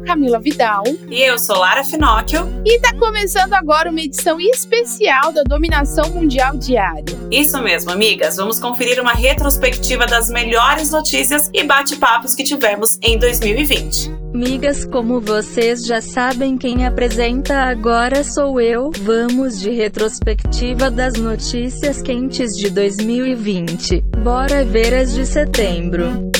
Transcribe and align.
Camila 0.00 0.38
Vidal. 0.38 0.84
E 1.10 1.20
eu 1.22 1.38
sou 1.38 1.58
Lara 1.58 1.84
Finocchio. 1.84 2.48
E 2.64 2.78
tá 2.80 2.94
começando 2.98 3.54
agora 3.54 3.90
uma 3.90 4.00
edição 4.00 4.40
especial 4.40 5.32
da 5.32 5.42
Dominação 5.42 6.10
Mundial 6.10 6.56
Diária. 6.56 7.04
Isso 7.30 7.60
mesmo, 7.62 7.90
amigas. 7.90 8.36
Vamos 8.36 8.58
conferir 8.58 9.00
uma 9.00 9.12
retrospectiva 9.12 10.06
das 10.06 10.30
melhores 10.30 10.90
notícias 10.90 11.50
e 11.52 11.62
bate-papos 11.62 12.34
que 12.34 12.44
tivemos 12.44 12.98
em 13.02 13.18
2020. 13.18 14.10
Migas, 14.32 14.84
como 14.84 15.20
vocês 15.20 15.84
já 15.84 16.00
sabem, 16.00 16.56
quem 16.56 16.86
apresenta 16.86 17.62
agora 17.64 18.22
sou 18.22 18.60
eu. 18.60 18.90
Vamos 19.02 19.60
de 19.60 19.70
retrospectiva 19.70 20.90
das 20.90 21.14
notícias 21.14 22.00
quentes 22.00 22.56
de 22.56 22.70
2020. 22.70 24.00
Bora 24.22 24.64
ver 24.64 24.94
as 24.94 25.12
de 25.12 25.26
setembro. 25.26 26.30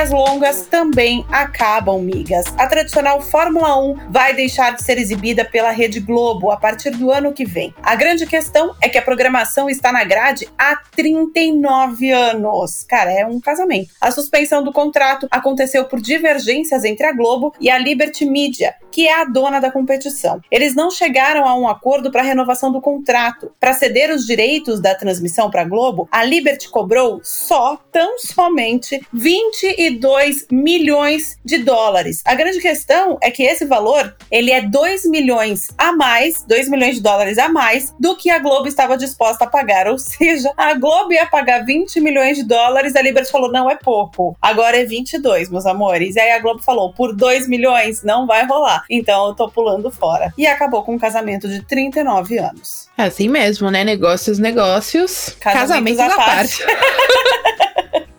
Parcerias 0.00 0.10
longas 0.10 0.66
também 0.66 1.26
acabam, 1.30 2.00
migas. 2.00 2.46
A 2.56 2.66
tradicional 2.66 3.20
Fórmula 3.20 3.78
1 3.78 4.10
vai 4.10 4.32
deixar 4.34 4.74
de 4.74 4.82
ser 4.82 4.96
exibida 4.96 5.44
pela 5.44 5.70
Rede 5.70 6.00
Globo 6.00 6.50
a 6.50 6.56
partir 6.56 6.90
do 6.90 7.10
ano 7.10 7.32
que 7.32 7.44
vem. 7.44 7.74
A 7.82 7.94
grande 7.94 8.26
questão 8.26 8.74
é 8.80 8.88
que 8.88 8.96
a 8.96 9.02
programação 9.02 9.68
está 9.68 9.92
na 9.92 10.04
grade 10.04 10.48
há 10.58 10.76
39 10.96 12.10
anos. 12.10 12.84
Cara, 12.88 13.12
é 13.12 13.26
um 13.26 13.40
casamento. 13.40 13.90
A 14.00 14.10
suspensão 14.10 14.62
do 14.62 14.72
contrato 14.72 15.26
aconteceu 15.30 15.84
por 15.84 16.00
divergências 16.00 16.84
entre 16.84 17.06
a 17.06 17.12
Globo 17.12 17.52
e 17.60 17.68
a 17.68 17.76
Liberty 17.76 18.24
Media, 18.24 18.74
que 18.90 19.06
é 19.06 19.20
a 19.20 19.24
dona 19.24 19.60
da 19.60 19.70
competição. 19.70 20.40
Eles 20.50 20.74
não 20.74 20.90
chegaram 20.90 21.46
a 21.46 21.54
um 21.54 21.68
acordo 21.68 22.10
para 22.10 22.22
renovação 22.22 22.72
do 22.72 22.80
contrato. 22.80 23.52
Para 23.60 23.74
ceder 23.74 24.10
os 24.10 24.26
direitos 24.26 24.80
da 24.80 24.94
transmissão 24.94 25.50
para 25.50 25.62
a 25.62 25.68
Globo, 25.68 26.08
a 26.10 26.24
Liberty 26.24 26.70
cobrou 26.70 27.20
só, 27.22 27.78
tão 27.92 28.18
somente, 28.18 29.00
20 29.12 29.89
22 29.90 30.46
milhões 30.50 31.36
de 31.44 31.58
dólares. 31.58 32.22
A 32.24 32.34
grande 32.34 32.60
questão 32.60 33.18
é 33.20 33.30
que 33.30 33.42
esse 33.42 33.64
valor, 33.64 34.14
ele 34.30 34.50
é 34.52 34.62
2 34.62 35.06
milhões 35.06 35.68
a 35.76 35.92
mais, 35.92 36.44
2 36.46 36.68
milhões 36.68 36.96
de 36.96 37.02
dólares 37.02 37.38
a 37.38 37.48
mais 37.48 37.92
do 37.98 38.16
que 38.16 38.30
a 38.30 38.38
Globo 38.38 38.68
estava 38.68 38.96
disposta 38.96 39.44
a 39.44 39.48
pagar. 39.48 39.88
Ou 39.88 39.98
seja, 39.98 40.52
a 40.56 40.74
Globo 40.74 41.12
ia 41.12 41.26
pagar 41.26 41.64
20 41.64 42.00
milhões 42.00 42.36
de 42.36 42.44
dólares, 42.44 42.94
a 42.94 43.02
Liberty 43.02 43.30
falou: 43.30 43.50
"Não 43.50 43.68
é 43.68 43.76
pouco. 43.76 44.36
Agora 44.40 44.76
é 44.76 44.84
22, 44.84 45.50
meus 45.50 45.66
amores". 45.66 46.16
E 46.16 46.20
aí 46.20 46.30
a 46.30 46.38
Globo 46.38 46.62
falou: 46.62 46.92
"Por 46.92 47.14
2 47.14 47.48
milhões 47.48 48.02
não 48.02 48.26
vai 48.26 48.46
rolar". 48.46 48.84
Então 48.88 49.28
eu 49.28 49.34
tô 49.34 49.48
pulando 49.48 49.90
fora. 49.90 50.32
E 50.38 50.46
acabou 50.46 50.82
com 50.84 50.94
um 50.94 50.98
casamento 50.98 51.48
de 51.48 51.62
39 51.64 52.38
anos. 52.38 52.88
É 52.96 53.04
assim 53.04 53.28
mesmo, 53.28 53.70
né? 53.70 53.82
Negócios, 53.82 54.38
negócios. 54.38 55.36
Casamentos, 55.40 55.96
casamentos 55.96 56.00
à 56.00 56.16
parte. 56.16 56.64
parte. 56.64 57.20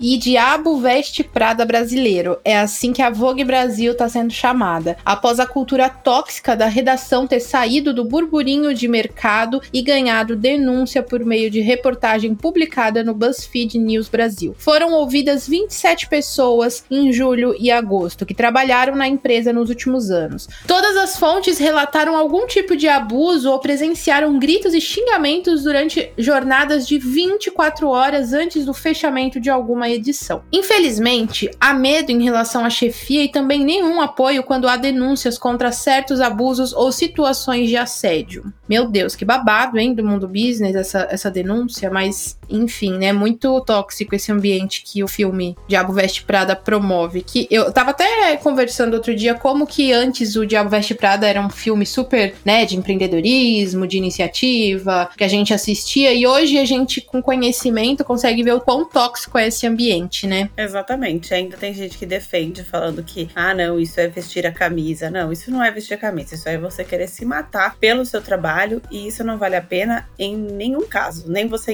e 0.02 0.18
Diabo 0.18 0.78
Veste 0.78 1.24
Prada 1.24 1.64
Brasileiro. 1.64 2.40
É 2.44 2.58
assim 2.58 2.92
que 2.92 3.04
a 3.04 3.12
Vogue 3.12 3.44
Brasil 3.44 3.92
está 3.92 4.10
sendo 4.10 4.34
chamada, 4.34 4.98
após 5.06 5.40
a 5.40 5.46
cultura 5.46 5.88
tóxica 5.88 6.56
da 6.56 6.66
redação 6.66 7.28
ter 7.28 7.40
saído 7.40 7.94
do 7.94 8.04
burburinho 8.04 8.74
de 8.74 8.88
mercado 8.88 9.62
e 9.72 9.84
ganhado 9.84 10.36
denúncia 10.36 11.04
por 11.04 11.24
meio 11.24 11.52
de 11.52 11.62
reportagem 11.62 12.34
publicada 12.34 13.04
no 13.04 13.14
BuzzFeed 13.14 13.78
News 13.78 14.10
Brasil. 14.10 14.56
Foram 14.58 14.94
ouvidas 14.94 15.48
27 15.48 16.08
pessoas 16.08 16.84
em 16.90 17.14
julho 17.14 17.56
e 17.60 17.70
agosto 17.70 18.26
que 18.26 18.34
trabalharam 18.34 18.96
na 18.96 19.08
empresa 19.08 19.54
nos 19.54 19.70
últimos 19.70 20.10
anos. 20.10 20.50
Todas 20.66 20.98
as 20.98 21.17
fontes 21.17 21.60
relataram 21.60 22.17
algum 22.17 22.48
tipo 22.48 22.76
de 22.76 22.88
abuso 22.88 23.52
ou 23.52 23.60
presenciaram 23.60 24.40
gritos 24.40 24.73
e 24.73 24.82
xingamentos 24.82 25.64
durante 25.64 26.11
jornadas 26.17 26.88
de 26.88 26.98
24 26.98 27.88
horas 27.88 28.34
antes 28.34 28.66
do 28.66 28.73
fechamento 28.73 29.40
de 29.40 29.50
alguma 29.50 29.91
edição. 29.92 30.44
Infelizmente, 30.52 31.50
há 31.60 31.74
medo 31.74 32.12
em 32.12 32.24
relação 32.24 32.66
à 32.66 32.70
chefia 32.70 33.24
e 33.24 33.32
também 33.32 33.64
nenhum 33.64 34.02
apoio 34.02 34.44
quando 34.44 34.68
há 34.68 34.76
denúncias 34.76 35.38
contra 35.38 35.72
certos 35.72 36.20
abusos 36.20 36.74
ou 36.74 36.92
situações 36.92 37.70
de 37.70 37.78
assédio. 37.78 38.52
Meu 38.68 38.88
Deus, 38.88 39.16
que 39.16 39.26
babado, 39.26 39.78
hein, 39.78 39.94
do 39.94 40.04
mundo 40.04 40.28
business 40.28 40.76
essa, 40.76 41.08
essa 41.10 41.30
denúncia, 41.30 41.90
mas 41.90 42.38
enfim, 42.52 42.98
né, 42.98 43.14
muito 43.14 43.60
tóxico 43.62 44.16
esse 44.16 44.32
ambiente 44.32 44.84
que 44.84 45.04
o 45.04 45.08
filme 45.08 45.56
Diabo 45.67 45.94
Veste 45.94 46.23
Prada 46.23 46.56
promove. 46.56 47.22
Que 47.22 47.48
eu 47.50 47.72
tava 47.72 47.92
até 47.92 48.36
conversando 48.38 48.94
outro 48.94 49.16
dia 49.16 49.34
como 49.34 49.66
que 49.66 49.92
antes 49.92 50.36
o 50.36 50.45
Diabo 50.45 50.70
Veste 50.70 50.94
Prada 50.94 51.28
era 51.28 51.42
um 51.42 51.50
filme 51.50 51.86
super, 51.86 52.36
né, 52.45 52.66
de 52.66 52.78
empreendedorismo, 52.78 53.88
de 53.88 53.98
iniciativa, 53.98 55.10
que 55.17 55.23
a 55.23 55.28
gente 55.28 55.54
assistia 55.54 56.14
e 56.14 56.26
hoje 56.28 56.58
a 56.58 56.66
gente 56.66 57.02
com 57.02 57.22
conhecimento 57.22 58.04
consegue 58.04 58.44
ver 58.44 58.54
o 58.54 58.61
quão 58.61 58.86
tóxico 58.86 59.38
é 59.38 59.48
esse 59.48 59.66
ambiente, 59.66 60.28
né? 60.28 60.50
Exatamente. 60.58 61.34
Ainda 61.34 61.58
tem 61.58 61.73
gente 61.73 61.98
que 61.98 62.06
defende 62.06 62.64
falando 62.64 63.04
que, 63.04 63.30
ah, 63.36 63.54
não, 63.54 63.80
isso 63.80 64.00
é 64.00 64.08
vestir 64.08 64.45
a 64.45 64.52
camisa. 64.52 65.10
Não, 65.10 65.32
isso 65.32 65.52
não 65.52 65.64
é 65.64 65.72
vestir 65.72 65.94
a 65.94 65.98
camisa. 65.98 66.36
Isso 66.36 66.48
é 66.48 66.58
você 66.58 66.84
querer 66.84 67.08
se 67.08 67.26
matar 67.26 67.78
pelo 67.78 68.06
seu 68.06 68.22
trabalho 68.22 68.82
e 68.92 69.08
isso 69.08 69.23
não 69.23 69.38
vale 69.38 69.56
a 69.56 69.61
pena 69.61 70.08
em 70.17 70.36
nenhum 70.36 70.88
caso. 70.88 71.30
Nem 71.30 71.48
você 71.48 71.73